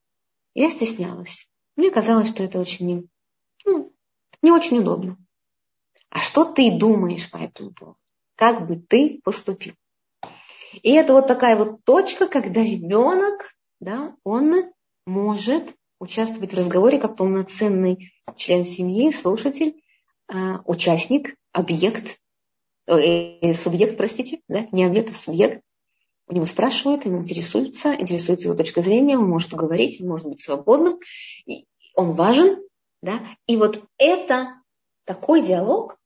[0.55, 1.49] я стеснялась.
[1.77, 3.09] Мне казалось, что это очень,
[3.65, 3.93] ну,
[4.43, 5.17] не очень удобно.
[6.11, 7.99] А что ты думаешь по этому поводу?
[8.37, 9.75] Как бы ты поступил?
[10.83, 14.73] И это вот такая вот точка, когда ребенок, да, он
[15.07, 19.83] может участвовать в разговоре как полноценный член семьи, слушатель,
[20.33, 22.19] э, участник, объект,
[22.87, 25.63] э, субъект, простите, да, не объект, а субъект.
[26.33, 30.41] У него спрашивают, ему интересуется, интересуется его точка зрения, он может говорить, он может быть
[30.41, 30.99] свободным,
[31.95, 32.63] он важен,
[33.03, 34.55] да, и вот это
[35.05, 35.99] такой диалог,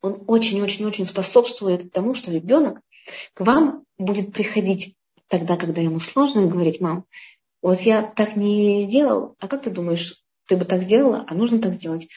[0.00, 2.80] он очень-очень-очень способствует тому, что ребенок
[3.34, 4.94] к вам будет приходить
[5.28, 7.04] тогда, когда ему сложно, и говорить, мам,
[7.60, 11.58] вот я так не сделал, а как ты думаешь, ты бы так сделала, а нужно
[11.58, 12.08] так сделать?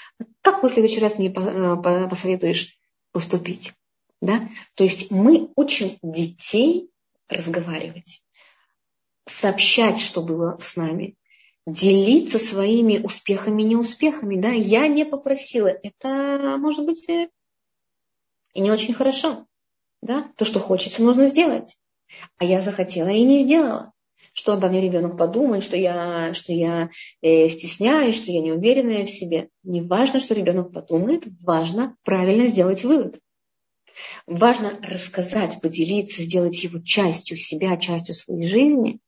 [0.41, 2.77] Как в следующий раз мне посоветуешь
[3.11, 3.73] поступить?
[4.21, 4.47] Да?
[4.75, 6.89] То есть мы учим детей
[7.29, 8.21] разговаривать,
[9.25, 11.15] сообщать, что было с нами,
[11.65, 14.39] делиться своими успехами и неуспехами.
[14.39, 14.49] Да?
[14.49, 15.67] Я не попросила.
[15.67, 17.29] Это, может быть, э,
[18.53, 19.45] и не очень хорошо.
[20.01, 20.31] Да?
[20.37, 21.77] То, что хочется, нужно сделать.
[22.37, 23.91] А я захотела и не сделала.
[24.33, 26.89] Что обо мне ребенок подумает, что я, что я
[27.21, 29.49] э, стесняюсь, что я не уверенная в себе.
[29.63, 33.19] Не важно, что ребенок подумает, важно правильно сделать вывод.
[34.27, 38.99] Важно рассказать, поделиться, сделать его частью себя, частью своей жизни,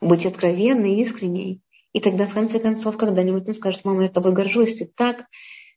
[0.00, 1.60] быть откровенной, искренней.
[1.92, 5.26] И тогда, в конце концов, когда-нибудь он скажет, мама, я с тобой горжусь, ты так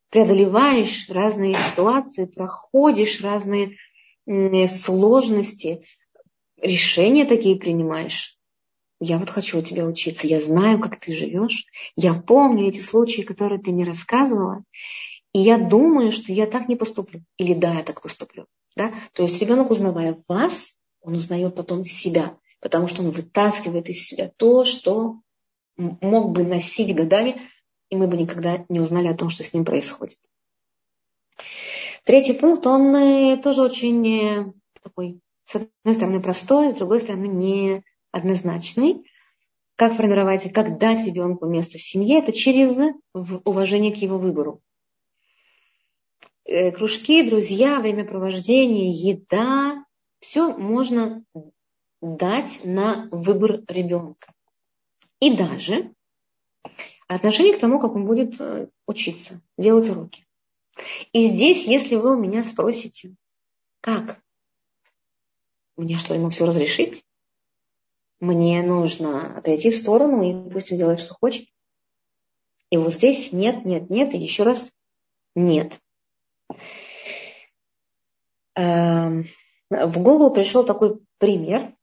[0.09, 3.77] преодолеваешь разные ситуации, проходишь разные
[4.67, 5.81] сложности,
[6.61, 8.37] решения такие принимаешь.
[8.99, 13.23] Я вот хочу у тебя учиться, я знаю, как ты живешь, я помню эти случаи,
[13.23, 14.63] которые ты не рассказывала,
[15.33, 17.23] и я думаю, что я так не поступлю.
[17.37, 18.45] Или да, я так поступлю.
[18.75, 18.93] Да?
[19.13, 24.31] То есть ребенок, узнавая вас, он узнает потом себя, потому что он вытаскивает из себя
[24.37, 25.19] то, что
[25.75, 27.41] мог бы носить годами,
[27.89, 30.17] и мы бы никогда не узнали о том, что с ним происходит.
[32.03, 37.27] Третий пункт, он э, тоже очень э, такой, с одной стороны, простой, с другой стороны,
[38.13, 39.05] неоднозначный.
[39.75, 42.77] Как формировать, как дать ребенку место в семье, это через
[43.13, 44.61] уважение к его выбору.
[46.45, 49.85] Э, кружки, друзья, времяпровождение, еда,
[50.19, 51.23] все можно
[52.01, 54.33] дать на выбор ребенка.
[55.21, 55.93] И даже
[57.07, 60.27] отношение к тому, как он будет э, учиться, делать уроки.
[61.13, 63.15] И здесь, если вы у меня спросите,
[63.79, 64.19] как
[65.77, 67.05] Мне что, ему все разрешить?
[68.19, 71.47] Мне нужно отойти в сторону, и пусть он делает, что хочет.
[72.69, 74.71] И вот здесь нет, нет, нет, и еще раз
[75.35, 75.79] нет.
[78.55, 79.25] Эм,
[79.69, 81.75] в голову пришел такой пример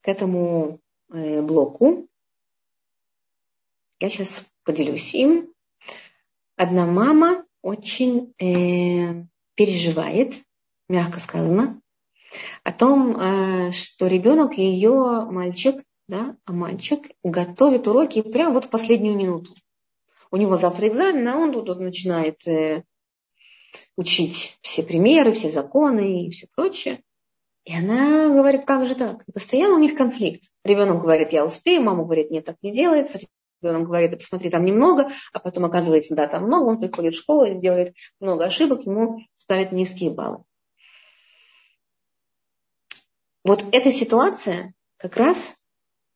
[0.00, 0.80] к этому
[1.12, 2.08] э, блоку.
[4.00, 5.52] Я сейчас поделюсь им.
[6.56, 10.34] Одна мама очень э, переживает,
[10.88, 11.80] мягко сказано,
[12.62, 18.70] о том, э, что ребенок ее мальчик, да, а мальчик готовит уроки прямо вот в
[18.70, 19.54] последнюю минуту.
[20.30, 22.84] У него завтра экзамен, а он тут, тут начинает э,
[23.96, 27.00] учить все примеры, все законы и все прочее.
[27.64, 29.22] И она говорит, как же так?
[29.26, 30.50] И постоянно у них конфликт.
[30.64, 33.18] Ребенок говорит, я успею, мама говорит, нет, так не делается.
[33.62, 37.18] Ребенок говорит, да посмотри, там немного, а потом оказывается, да, там много, он приходит в
[37.18, 40.44] школу и делает много ошибок, ему ставят низкие баллы.
[43.42, 45.56] Вот эта ситуация как раз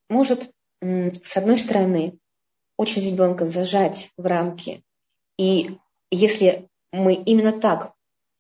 [0.09, 0.51] может,
[0.81, 2.19] с одной стороны,
[2.77, 4.83] очень ребенка зажать в рамки.
[5.37, 5.79] И
[6.11, 7.93] если мы именно так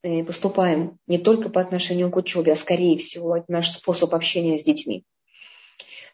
[0.02, 4.58] э, поступаем не только по отношению к учебе, а скорее всего это наш способ общения
[4.58, 5.04] с детьми,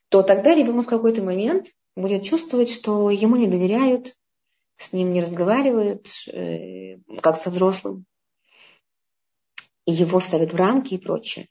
[0.08, 4.14] то тогда ребенок в какой-то момент будет чувствовать, что ему не доверяют,
[4.76, 8.04] с ним не разговаривают, э, как со взрослым,
[9.86, 11.48] его ставят в рамки и прочее.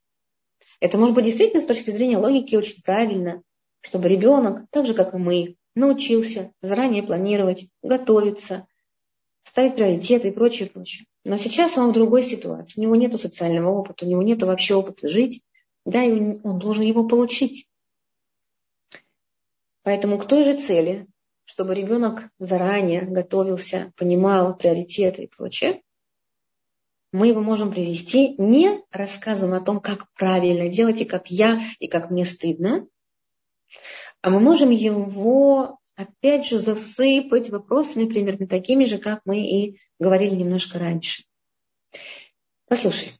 [0.79, 3.41] Это может быть действительно с точки зрения логики очень правильно,
[3.81, 8.67] чтобы ребенок, так же как и мы, научился заранее планировать, готовиться,
[9.43, 11.05] ставить приоритеты и прочее, прочее.
[11.23, 12.79] Но сейчас он в другой ситуации.
[12.79, 15.41] У него нет социального опыта, у него нет вообще опыта жить,
[15.85, 17.67] да, и он должен его получить.
[19.83, 21.07] Поэтому к той же цели,
[21.45, 25.81] чтобы ребенок заранее готовился, понимал приоритеты и прочее,
[27.11, 31.87] мы его можем привести не рассказом о том, как правильно делать и как я, и
[31.87, 32.87] как мне стыдно,
[34.21, 40.35] а мы можем его опять же засыпать вопросами примерно такими же, как мы и говорили
[40.35, 41.23] немножко раньше.
[42.67, 43.11] Послушай,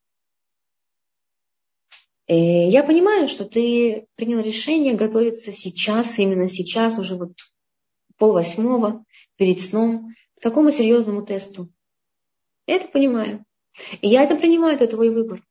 [2.28, 7.34] э, я понимаю, что ты принял решение готовиться сейчас, именно сейчас, уже вот
[8.17, 9.05] пол восьмого,
[9.36, 11.69] перед сном, к такому серьезному тесту.
[12.65, 13.45] Я это понимаю.
[14.01, 15.43] И я это принимаю, это твой выбор.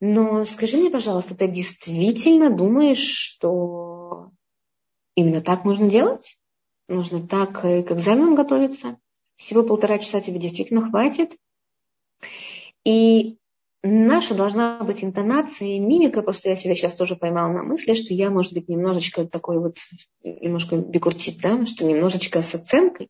[0.00, 3.91] Но скажи мне, пожалуйста, ты действительно думаешь, что
[5.14, 6.36] именно так нужно делать?
[6.88, 8.98] Нужно так к экзаменам готовиться?
[9.36, 11.36] Всего полтора часа тебе действительно хватит?
[12.84, 13.38] И
[13.82, 18.30] наша должна быть интонация мимика, просто я себя сейчас тоже поймала на мысли, что я,
[18.30, 19.78] может быть, немножечко такой вот,
[20.22, 23.08] немножко бикуртит, да, что немножечко с оценкой,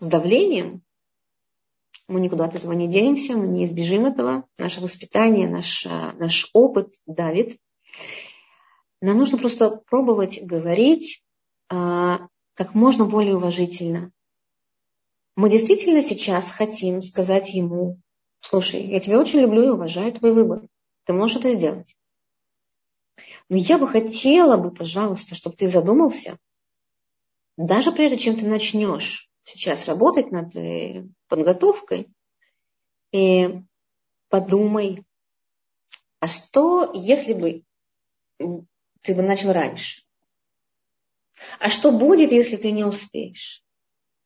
[0.00, 0.82] с давлением,
[2.08, 4.44] мы никуда от этого не денемся, мы не избежим этого.
[4.56, 7.58] Наше воспитание, наш, наш опыт давит.
[9.00, 11.22] Нам нужно просто пробовать говорить
[11.68, 14.10] а, как можно более уважительно.
[15.36, 18.00] Мы действительно сейчас хотим сказать ему,
[18.40, 20.62] слушай, я тебя очень люблю и уважаю твой выбор.
[21.04, 21.94] Ты можешь это сделать.
[23.48, 26.38] Но я бы хотела бы, пожалуйста, чтобы ты задумался,
[27.56, 32.08] даже прежде чем ты начнешь сейчас работать над э, подготовкой,
[33.12, 33.62] и
[34.28, 35.04] подумай,
[36.20, 37.62] а что, если бы
[39.02, 40.02] ты бы начал раньше?
[41.58, 43.62] А что будет, если ты не успеешь?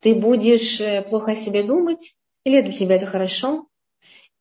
[0.00, 2.16] Ты будешь э, плохо о себе думать?
[2.44, 3.68] Или для тебя это хорошо?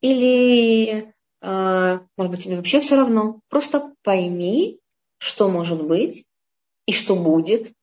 [0.02, 3.42] Или, э, может быть, тебе вообще все равно?
[3.50, 4.80] Просто пойми,
[5.18, 6.26] что может быть
[6.86, 7.74] и что будет,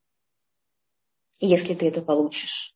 [1.38, 2.74] если ты это получишь.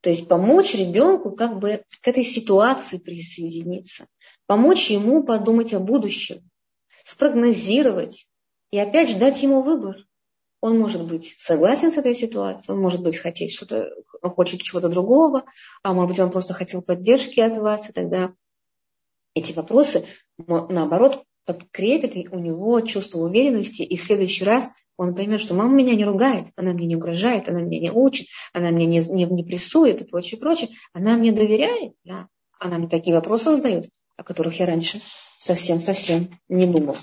[0.00, 4.06] То есть помочь ребенку как бы к этой ситуации присоединиться,
[4.46, 6.48] помочь ему подумать о будущем,
[7.04, 8.28] спрогнозировать
[8.70, 9.96] и опять же дать ему выбор.
[10.60, 13.90] Он может быть согласен с этой ситуацией, он может быть хотеть что-то,
[14.22, 15.44] хочет чего-то другого,
[15.82, 18.34] а может быть он просто хотел поддержки от вас, и тогда
[19.34, 20.04] эти вопросы,
[20.36, 25.94] наоборот, подкрепят у него чувство уверенности, и в следующий раз он поймет, что мама меня
[25.94, 29.44] не ругает, она мне не угрожает, она меня не учит, она мне не, не, не
[29.44, 30.70] прессует и прочее, прочее.
[30.92, 32.26] Она мне доверяет, да.
[32.58, 35.00] она мне такие вопросы задает, о которых я раньше
[35.38, 36.96] совсем-совсем не думал.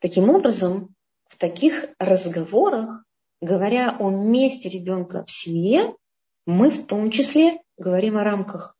[0.00, 0.94] Таким образом,
[1.28, 3.04] в таких разговорах,
[3.40, 5.94] говоря о месте ребенка в семье,
[6.44, 8.76] мы в том числе говорим о рамках.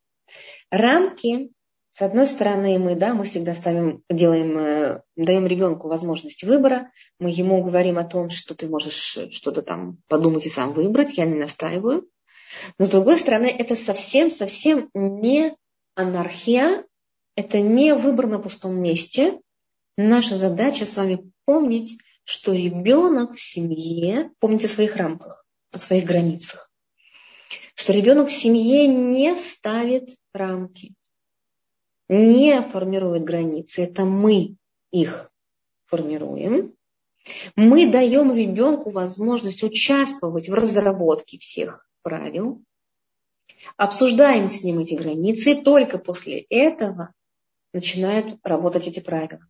[0.70, 1.52] Рамки
[1.92, 7.28] с одной стороны, мы, да, мы всегда ставим, делаем, э, даем ребенку возможность выбора, мы
[7.28, 11.34] ему говорим о том, что ты можешь что-то там подумать и сам выбрать, я не
[11.34, 12.08] настаиваю.
[12.78, 15.54] Но с другой стороны, это совсем-совсем не
[15.94, 16.84] анархия–
[17.34, 19.40] это не выбор на пустом месте.
[19.96, 26.04] Наша задача с вами помнить, что ребенок в семье, помните о своих рамках, о своих
[26.04, 26.72] границах,
[27.74, 30.94] что ребенок в семье не ставит рамки,
[32.08, 33.82] не формирует границы.
[33.82, 34.56] Это мы
[34.90, 35.30] их
[35.86, 36.74] формируем.
[37.56, 42.62] Мы даем ребенку возможность участвовать в разработке всех правил,
[43.76, 47.14] обсуждаем с ним эти границы, и только после этого
[47.72, 49.46] начинают работать эти правила.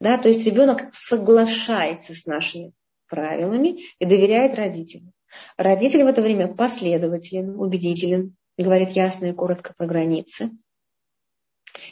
[0.00, 2.72] Да, то есть ребенок соглашается с нашими
[3.06, 5.12] правилами и доверяет родителям.
[5.56, 10.50] Родитель в это время последователен, убедителен, говорит ясно и коротко про границы.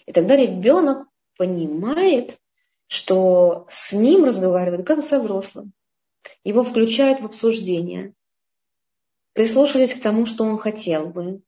[0.06, 1.06] И тогда ребенок
[1.36, 2.38] понимает,
[2.86, 5.72] что с ним разговаривают как со взрослым.
[6.44, 8.14] Его включают в обсуждение.
[9.32, 11.42] Прислушались к тому, что он хотел бы.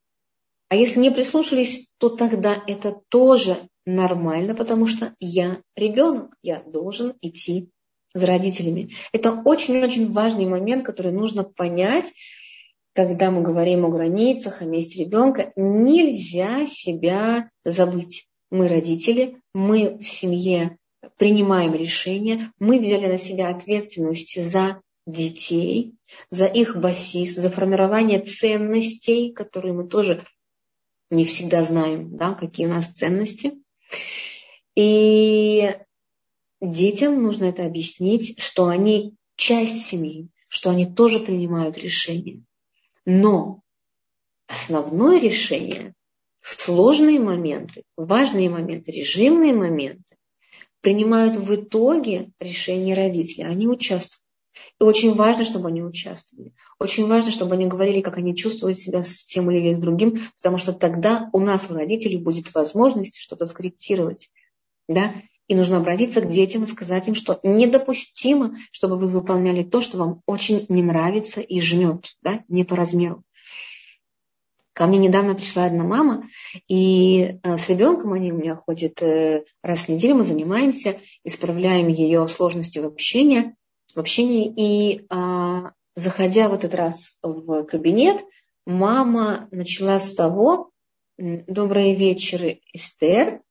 [0.68, 7.14] А если не прислушались, то тогда это тоже нормально, потому что я ребенок, я должен
[7.22, 7.70] идти
[8.14, 8.90] за родителями.
[9.12, 12.12] Это очень-очень важный момент, который нужно понять,
[12.94, 15.52] когда мы говорим о границах, о месте ребенка.
[15.56, 18.26] Нельзя себя забыть.
[18.50, 20.76] Мы родители, мы в семье
[21.16, 25.94] принимаем решения, мы взяли на себя ответственность за детей,
[26.30, 30.24] за их басис, за формирование ценностей, которые мы тоже
[31.10, 33.54] не всегда знаем, да, какие у нас ценности.
[34.74, 35.76] И
[36.60, 42.42] детям нужно это объяснить, что они часть семьи, что они тоже принимают решения.
[43.04, 43.62] Но
[44.46, 45.94] основное решение,
[46.40, 50.16] сложные моменты, важные моменты, режимные моменты
[50.80, 53.46] принимают в итоге решение родителей.
[53.46, 54.22] Они участвуют.
[54.80, 56.54] И очень важно, чтобы они участвовали.
[56.78, 60.58] Очень важно, чтобы они говорили, как они чувствуют себя с тем или с другим, потому
[60.58, 64.30] что тогда у нас, у родителей, будет возможность что-то скорректировать.
[64.88, 65.14] Да?
[65.48, 69.98] И нужно обратиться к детям и сказать им, что недопустимо, чтобы вы выполняли то, что
[69.98, 72.44] вам очень не нравится и жмет, да?
[72.48, 73.24] не по размеру.
[74.74, 76.28] Ко мне недавно пришла одна мама,
[76.68, 81.88] и э, с ребенком они у меня ходят э, раз в неделю, мы занимаемся, исправляем
[81.88, 83.56] ее сложности в общении
[83.98, 84.52] в общении.
[84.56, 88.24] И а, заходя в этот раз в кабинет,
[88.64, 90.70] мама начала с того,
[91.18, 93.42] добрый вечер, Эстер.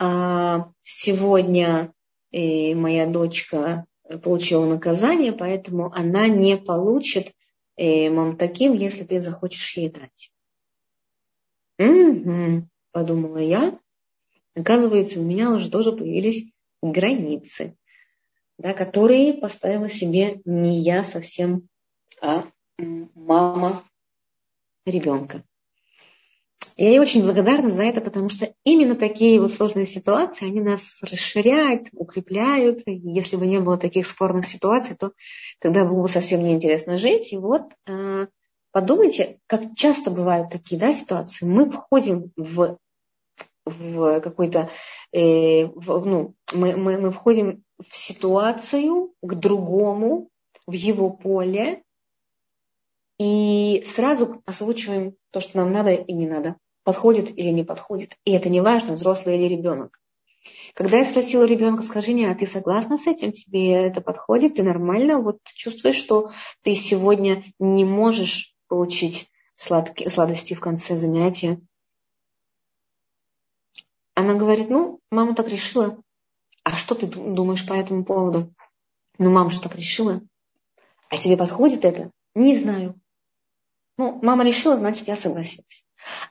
[0.00, 1.94] А, сегодня
[2.32, 3.86] э, моя дочка
[4.22, 7.32] получила наказание, поэтому она не получит
[7.76, 10.32] э, мам таким, если ты захочешь ей дать.
[11.78, 13.78] Угу, подумала я.
[14.56, 16.50] Оказывается, у меня уже тоже появились
[16.82, 17.76] границы
[18.58, 21.68] да, которые поставила себе не я совсем,
[22.20, 22.46] а
[22.78, 23.84] мама
[24.86, 25.42] ребенка.
[26.76, 31.00] Я ей очень благодарна за это, потому что именно такие вот сложные ситуации, они нас
[31.02, 32.82] расширяют, укрепляют.
[32.86, 35.12] Если бы не было таких спорных ситуаций, то
[35.60, 37.32] тогда было бы совсем неинтересно жить.
[37.32, 38.26] И вот э,
[38.72, 41.46] подумайте, как часто бывают такие да, ситуации.
[41.46, 42.76] Мы входим в,
[43.64, 44.68] в какой-то,
[45.12, 50.28] э, в, ну, мы, мы, мы входим в ситуацию к другому,
[50.66, 51.82] в его поле,
[53.18, 58.16] и сразу озвучиваем то, что нам надо и не надо, подходит или не подходит.
[58.24, 60.00] И это не важно, взрослый или ребенок.
[60.74, 63.32] Когда я спросила ребенка, скажи мне, а ты согласна с этим?
[63.32, 64.56] Тебе это подходит?
[64.56, 71.60] Ты нормально вот чувствуешь, что ты сегодня не можешь получить сладкие, сладости в конце занятия?
[74.14, 75.98] Она говорит, ну, мама так решила.
[76.64, 78.52] А что ты думаешь по этому поводу?
[79.18, 80.22] Ну, мама же так решила.
[81.10, 82.10] А тебе подходит это?
[82.34, 83.00] Не знаю.
[83.96, 85.86] Ну, мама решила, значит, я согласилась.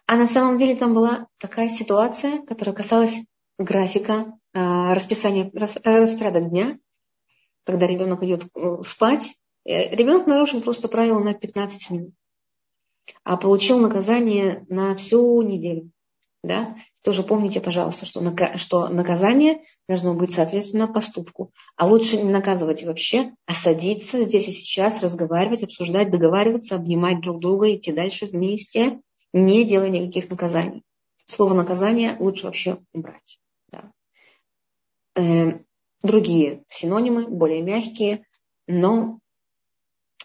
[0.06, 3.16] А на самом деле там была такая ситуация, которая касалась
[3.58, 6.78] графика, а, расписания, распорядок дня,
[7.64, 9.38] когда ребенок идет э, спать.
[9.66, 12.14] Э, ребенок нарушил просто правило на 15 минут,
[13.24, 15.90] а получил наказание на всю неделю.
[16.44, 16.76] Да?
[17.04, 18.22] Тоже помните, пожалуйста, что,
[18.56, 21.52] что наказание должно быть соответственно поступку.
[21.76, 27.42] А лучше не наказывать вообще, а садиться здесь и сейчас, разговаривать, обсуждать, договариваться, обнимать друг
[27.42, 29.02] друга, идти дальше вместе,
[29.34, 30.84] не делая никаких наказаний.
[31.26, 33.38] Слово наказание лучше вообще убрать.
[33.70, 33.92] Да.
[35.16, 35.60] Э,
[36.04, 38.26] другие синонимы, более мягкие,
[38.66, 39.20] но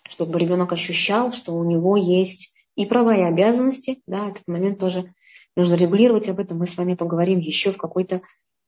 [0.08, 5.12] чтобы ребенок ощущал, что у него есть и права, и обязанности, да, этот момент тоже
[5.58, 8.22] нужно регулировать, об этом мы с вами поговорим еще в какой-то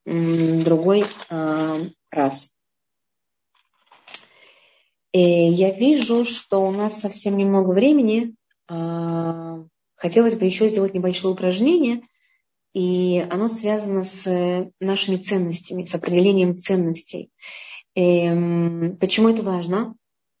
[0.05, 2.51] другой э, раз.
[5.13, 8.35] И я вижу, что у нас совсем немного времени.
[8.69, 9.63] Э,
[9.95, 12.01] хотелось бы еще сделать небольшое упражнение.
[12.73, 17.29] И оно связано с нашими ценностями, с определением ценностей.
[17.95, 19.95] Эм, почему это важно?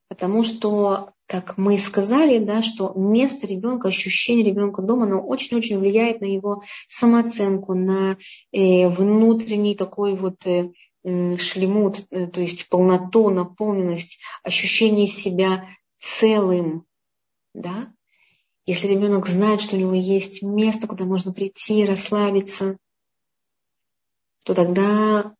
[0.07, 6.19] Потому что, как мы сказали, да, что место ребенка, ощущение ребенка дома, оно очень-очень влияет
[6.19, 8.17] на его самооценку, на
[8.51, 10.71] э, внутренний такой вот э,
[11.05, 15.69] шлемут, э, то есть полноту, наполненность, ощущение себя
[16.01, 16.83] целым.
[17.53, 17.93] Да?
[18.65, 22.75] Если ребенок знает, что у него есть место, куда можно прийти, расслабиться,
[24.43, 25.33] то тогда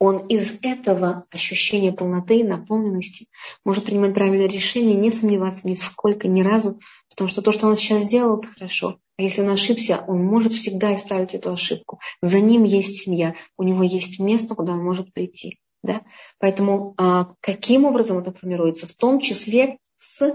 [0.00, 3.26] он из этого ощущения полноты, наполненности
[3.66, 7.68] может принимать правильное решение, не сомневаться ни сколько, ни разу в том, что то, что
[7.68, 8.98] он сейчас сделал, это хорошо.
[9.18, 12.00] А если он ошибся, он может всегда исправить эту ошибку.
[12.22, 15.60] За ним есть семья, у него есть место, куда он может прийти.
[15.82, 16.00] Да?
[16.38, 18.86] Поэтому а, каким образом это формируется?
[18.86, 20.34] В том числе с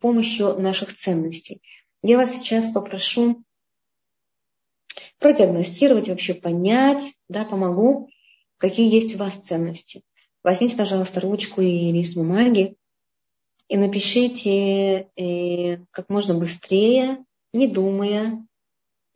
[0.00, 1.62] помощью наших ценностей.
[2.02, 3.42] Я вас сейчас попрошу
[5.18, 8.10] продиагностировать, вообще понять, да, помогу,
[8.60, 10.02] какие есть у вас ценности.
[10.44, 12.76] Возьмите, пожалуйста, ручку и лист бумаги
[13.68, 18.44] и напишите э, как можно быстрее, не думая,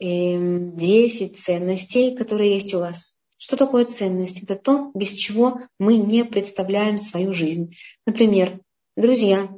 [0.01, 3.17] э, 10 ценностей, которые есть у вас.
[3.37, 4.43] Что такое ценность?
[4.43, 7.77] Это то, без чего мы не представляем свою жизнь.
[8.07, 8.61] Например,
[8.97, 9.51] друзья,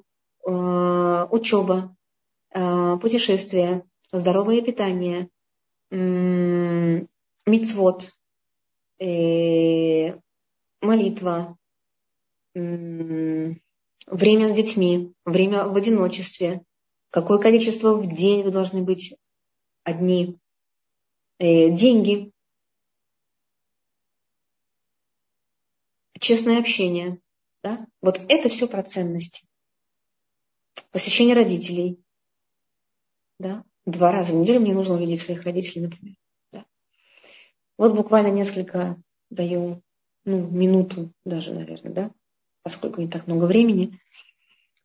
[0.48, 1.94] э, учеба,
[2.54, 5.28] э, путешествия, здоровое питание,
[5.90, 5.96] э,
[7.46, 8.12] мицвод,
[8.98, 10.18] э,
[10.80, 11.56] молитва,
[12.54, 16.62] время с детьми, время в одиночестве,
[17.10, 19.14] какое количество в день вы должны быть
[19.82, 20.38] одни,
[21.38, 22.32] э, деньги,
[26.18, 27.20] честное общение.
[27.62, 27.86] Да?
[28.00, 29.46] Вот это все про ценности.
[30.90, 32.00] Посещение родителей.
[33.38, 33.64] Да?
[33.84, 36.14] Два раза в неделю мне нужно увидеть своих родителей, например.
[37.78, 38.96] Вот буквально несколько
[39.30, 39.82] даю,
[40.24, 42.10] ну, минуту даже, наверное, да,
[42.62, 43.98] поскольку не так много времени.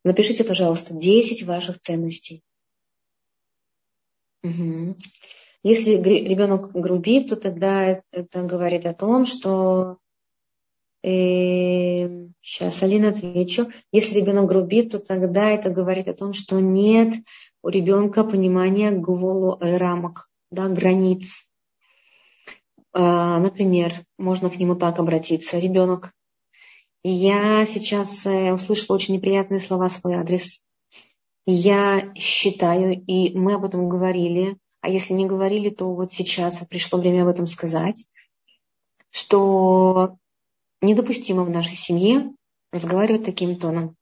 [0.04, 2.44] Напишите, пожалуйста, 10 ваших ценностей.
[4.44, 4.96] Угу.
[5.64, 9.98] Если ребенок грубит, то тогда это говорит о том, что
[11.04, 13.72] э, сейчас Алина отвечу.
[13.92, 17.14] Если ребенок грубит, то тогда это говорит о том, что нет
[17.62, 21.48] у ребенка понимания гволу, э, рамок, да, границ.
[22.94, 25.60] А, например, можно к нему так обратиться.
[25.60, 26.14] Ребенок,
[27.04, 30.64] я сейчас э, услышала очень неприятные слова в свой адрес.
[31.46, 37.00] Я считаю, и мы об этом говорили, а если не говорили, то вот сейчас пришло
[37.00, 38.04] время об этом сказать,
[39.10, 40.18] что
[40.82, 42.34] недопустимо в нашей семье
[42.72, 43.96] разговаривать таким тоном.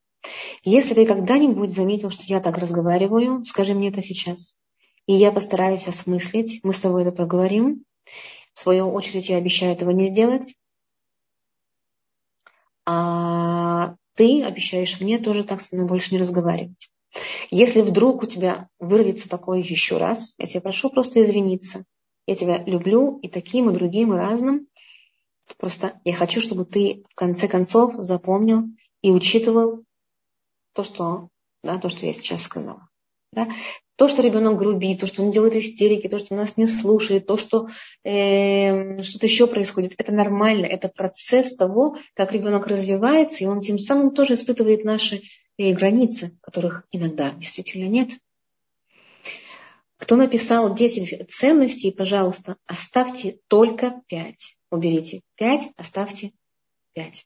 [0.64, 4.56] Если ты когда-нибудь заметил, что я так разговариваю, скажи мне это сейчас.
[5.06, 7.84] И я постараюсь осмыслить, мы с тобой это проговорим,
[8.54, 10.56] в свою очередь, я обещаю этого не сделать.
[12.86, 16.90] А ты обещаешь мне тоже так со мной больше не разговаривать.
[17.52, 21.86] Если вдруг у тебя вырвется такое еще раз, я тебя прошу просто извиниться.
[22.28, 24.68] Я тебя люблю и таким, и другим, и разным.
[25.58, 28.66] Просто я хочу, чтобы ты в конце концов запомнил
[29.02, 29.84] и учитывал
[30.74, 31.30] то, что,
[31.64, 32.88] да, то, что я сейчас сказала.
[33.32, 33.48] Да?
[34.00, 37.36] То, что ребенок грубит, то, что он делает истерики, то, что нас не слушает, то,
[37.36, 37.68] что
[38.06, 43.78] э, что-то еще происходит, это нормально, это процесс того, как ребенок развивается, и он тем
[43.78, 45.24] самым тоже испытывает наши
[45.58, 48.12] э, границы, которых иногда действительно нет.
[49.98, 54.36] Кто написал 10 ценностей, пожалуйста, оставьте только 5.
[54.72, 56.32] Уберите 5, оставьте
[56.94, 57.26] 5.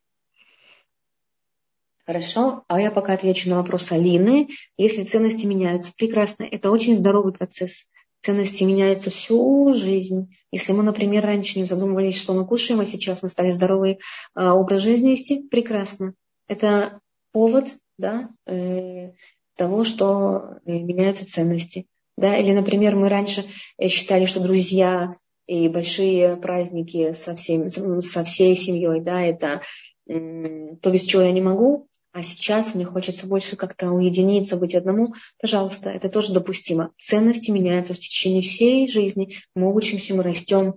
[2.06, 4.50] Хорошо, а я пока отвечу на вопрос Алины.
[4.76, 6.44] Если ценности меняются, прекрасно.
[6.44, 7.86] Это очень здоровый процесс.
[8.22, 10.36] Ценности меняются всю жизнь.
[10.52, 14.00] Если мы, например, раньше не задумывались, что мы кушаем, а сейчас мы стали здоровый
[14.36, 16.14] э, образ жизни вести, прекрасно.
[16.48, 17.00] Это
[17.32, 19.12] повод да, э,
[19.56, 21.88] того, что э, меняются ценности.
[22.18, 22.38] Да?
[22.38, 23.46] Или, например, мы раньше
[23.78, 25.16] э, считали, что друзья
[25.48, 29.62] и большие праздники со, всем, со всей семьей, да, это
[30.06, 35.16] то, без чего я не могу, а сейчас мне хочется больше как-то уединиться, быть одному,
[35.42, 36.94] пожалуйста, это тоже допустимо.
[37.00, 39.38] Ценности меняются в течение всей жизни.
[39.56, 40.76] Мы учимся, мы растем,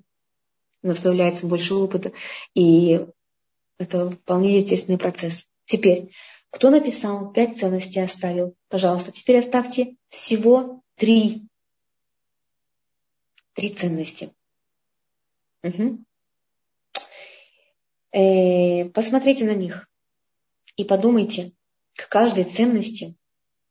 [0.82, 2.12] у нас появляется больше опыта.
[2.54, 3.06] И
[3.76, 5.46] это вполне естественный процесс.
[5.66, 6.10] Теперь,
[6.48, 11.42] кто написал, пять ценностей оставил, пожалуйста, теперь оставьте всего три.
[13.52, 14.32] Три ценности.
[15.62, 15.98] Угу.
[18.12, 19.86] Э, посмотрите на них
[20.76, 21.52] и подумайте
[21.96, 23.16] к каждой ценности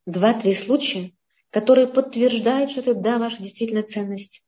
[0.06, 1.12] два-три случая,
[1.50, 4.42] которые подтверждают, что это да, ваша действительно ценность.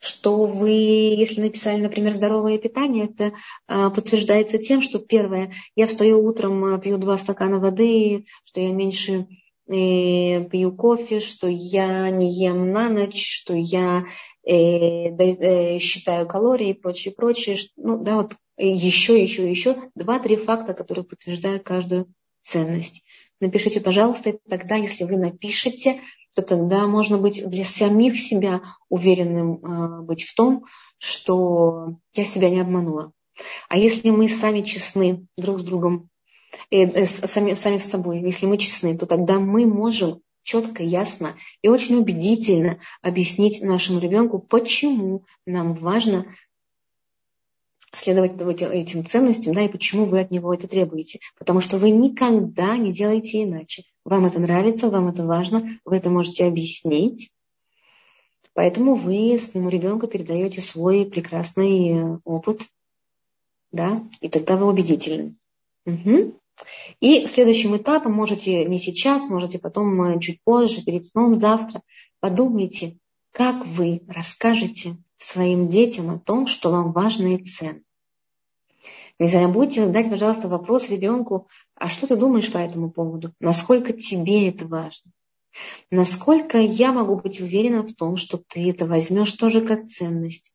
[0.00, 3.32] что вы, если написали, например, здоровое питание, это
[3.66, 8.72] а, подтверждается тем, что первое, я встаю утром, а, пью два стакана воды, что я
[8.72, 9.26] меньше
[9.66, 14.04] э, пью кофе, что я не ем на ночь, что я
[14.46, 17.58] э, э, считаю калории и прочее, прочее.
[17.76, 18.34] Ну, да, вот
[18.66, 23.04] еще, еще, еще два-три факта, которые подтверждают каждую ценность.
[23.40, 26.00] Напишите, пожалуйста, и тогда, если вы напишете,
[26.34, 30.64] то тогда можно быть для самих себя уверенным э, быть в том,
[30.98, 33.12] что я себя не обманула.
[33.68, 36.08] А если мы сами честны друг с другом,
[36.70, 41.36] э, э, сами, сами с собой, если мы честны, то тогда мы можем четко, ясно
[41.62, 46.26] и очень убедительно объяснить нашему ребенку, почему нам важно
[47.92, 51.20] следовать этим ценностям, да, и почему вы от него это требуете.
[51.38, 53.84] Потому что вы никогда не делаете иначе.
[54.04, 57.30] Вам это нравится, вам это важно, вы это можете объяснить.
[58.54, 62.62] Поэтому вы своему ребенку передаете свой прекрасный э, опыт,
[63.70, 65.36] да, и тогда вы убедительны.
[65.86, 66.34] Угу.
[67.00, 71.82] И следующим этапом можете не сейчас, можете потом э, чуть позже, перед сном, завтра,
[72.20, 72.96] подумайте,
[73.30, 77.82] как вы расскажете своим детям о том, что вам важно и ценно.
[79.18, 83.32] Не забудьте задать, пожалуйста, вопрос ребенку, а что ты думаешь по этому поводу?
[83.40, 85.10] Насколько тебе это важно?
[85.90, 90.52] Насколько я могу быть уверена в том, что ты это возьмешь тоже как ценность?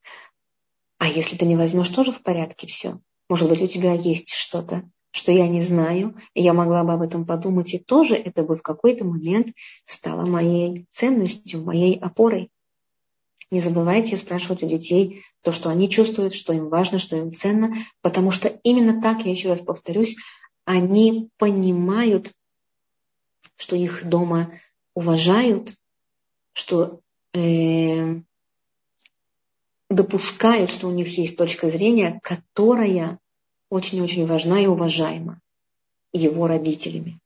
[0.97, 2.99] А если ты не возьмешь, тоже в порядке все.
[3.27, 7.01] Может быть, у тебя есть что-то, что я не знаю, и я могла бы об
[7.01, 9.53] этом подумать, и тоже это бы в какой-то момент
[9.85, 12.49] стало моей ценностью, моей опорой.
[13.53, 17.71] Не забывайте спрашивать у детей то, что они чувствуют, что им важно, что им ценно,
[18.01, 20.15] потому что именно так, я еще раз повторюсь,
[20.65, 22.31] они понимают,
[23.55, 24.59] что их дома
[24.95, 25.75] уважают,
[26.53, 27.01] что
[27.35, 28.21] э,
[29.87, 33.19] допускают, что у них есть точка зрения, которая
[33.69, 35.39] очень-очень важна и уважаема
[36.11, 37.19] его родителями.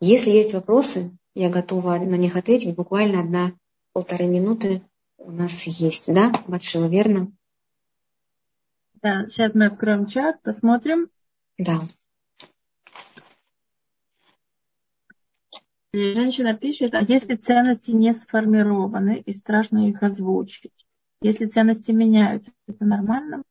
[0.00, 4.80] Если есть вопросы, я готова на них ответить буквально одна-полторы минуты
[5.20, 7.32] у нас есть, да, Батшева, верно?
[9.02, 11.08] Да, сейчас мы откроем чат, посмотрим.
[11.58, 11.80] Да.
[15.92, 20.72] Женщина пишет, а если ценности не сформированы и страшно их озвучить?
[21.20, 23.42] Если ценности меняются, это нормально?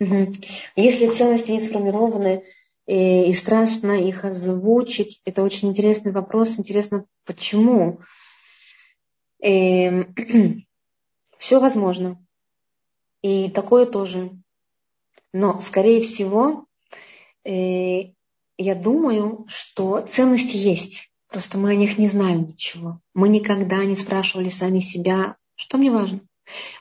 [0.00, 0.34] Угу.
[0.74, 2.44] Если ценности не сформированы
[2.86, 6.58] и, и страшно их озвучить, это очень интересный вопрос.
[6.58, 8.00] Интересно, почему?
[9.40, 10.14] И, эм,
[11.38, 12.24] Все возможно.
[13.22, 14.30] И такое тоже.
[15.32, 16.66] Но, скорее всего,
[17.44, 18.12] э,
[18.58, 21.10] я думаю, что ценности есть.
[21.28, 23.00] Просто мы о них не знаем ничего.
[23.12, 26.20] Мы никогда не спрашивали сами себя, что мне важно.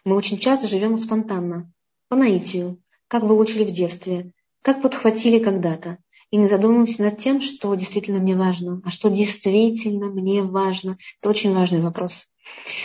[0.03, 1.71] Мы очень часто живем спонтанно,
[2.07, 4.31] по наитию, как выучили в детстве,
[4.61, 5.97] как подхватили когда-то.
[6.31, 10.97] И не задумываемся над тем, что действительно мне важно, а что действительно мне важно.
[11.19, 12.27] Это очень важный вопрос.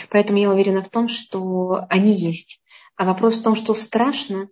[0.09, 2.61] Поэтому я уверена в том, что они есть.
[2.95, 4.49] А вопрос в том, что страшно,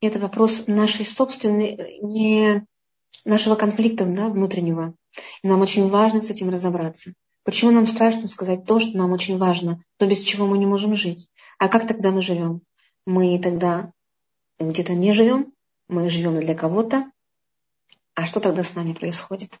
[0.00, 2.66] это вопрос нашей собственной, не
[3.24, 4.94] нашего конфликта да, внутреннего.
[5.42, 7.12] И нам очень важно с этим разобраться.
[7.44, 10.94] Почему нам страшно сказать то, что нам очень важно, то, без чего мы не можем
[10.94, 11.28] жить?
[11.58, 12.62] А как тогда мы живем?
[13.04, 13.92] Мы тогда
[14.58, 15.52] где-то не живем,
[15.88, 17.10] мы живем для кого-то.
[18.14, 19.58] А что тогда с нами происходит?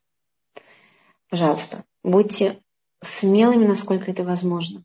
[1.28, 2.60] Пожалуйста, будьте
[3.02, 4.82] смелыми, насколько это возможно.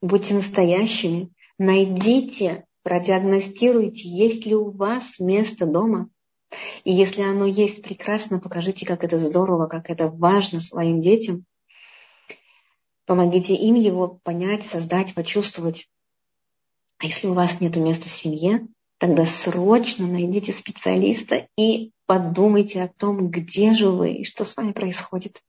[0.00, 1.30] Будьте настоящими.
[1.58, 6.08] Найдите, продиагностируйте, есть ли у вас место дома.
[6.84, 11.44] И если оно есть, прекрасно, покажите, как это здорово, как это важно своим детям.
[13.06, 15.88] Помогите им его понять, создать, почувствовать.
[16.98, 18.66] А если у вас нет места в семье,
[18.98, 24.72] тогда срочно найдите специалиста и подумайте о том, где же вы и что с вами
[24.72, 25.42] происходит.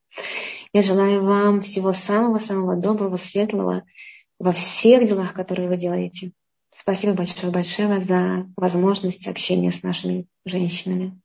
[0.74, 3.84] Я желаю вам всего самого-самого доброго, светлого
[4.38, 6.32] во всех делах, которые вы делаете.
[6.70, 11.19] Спасибо большое-большое за возможность общения с нашими женщинами.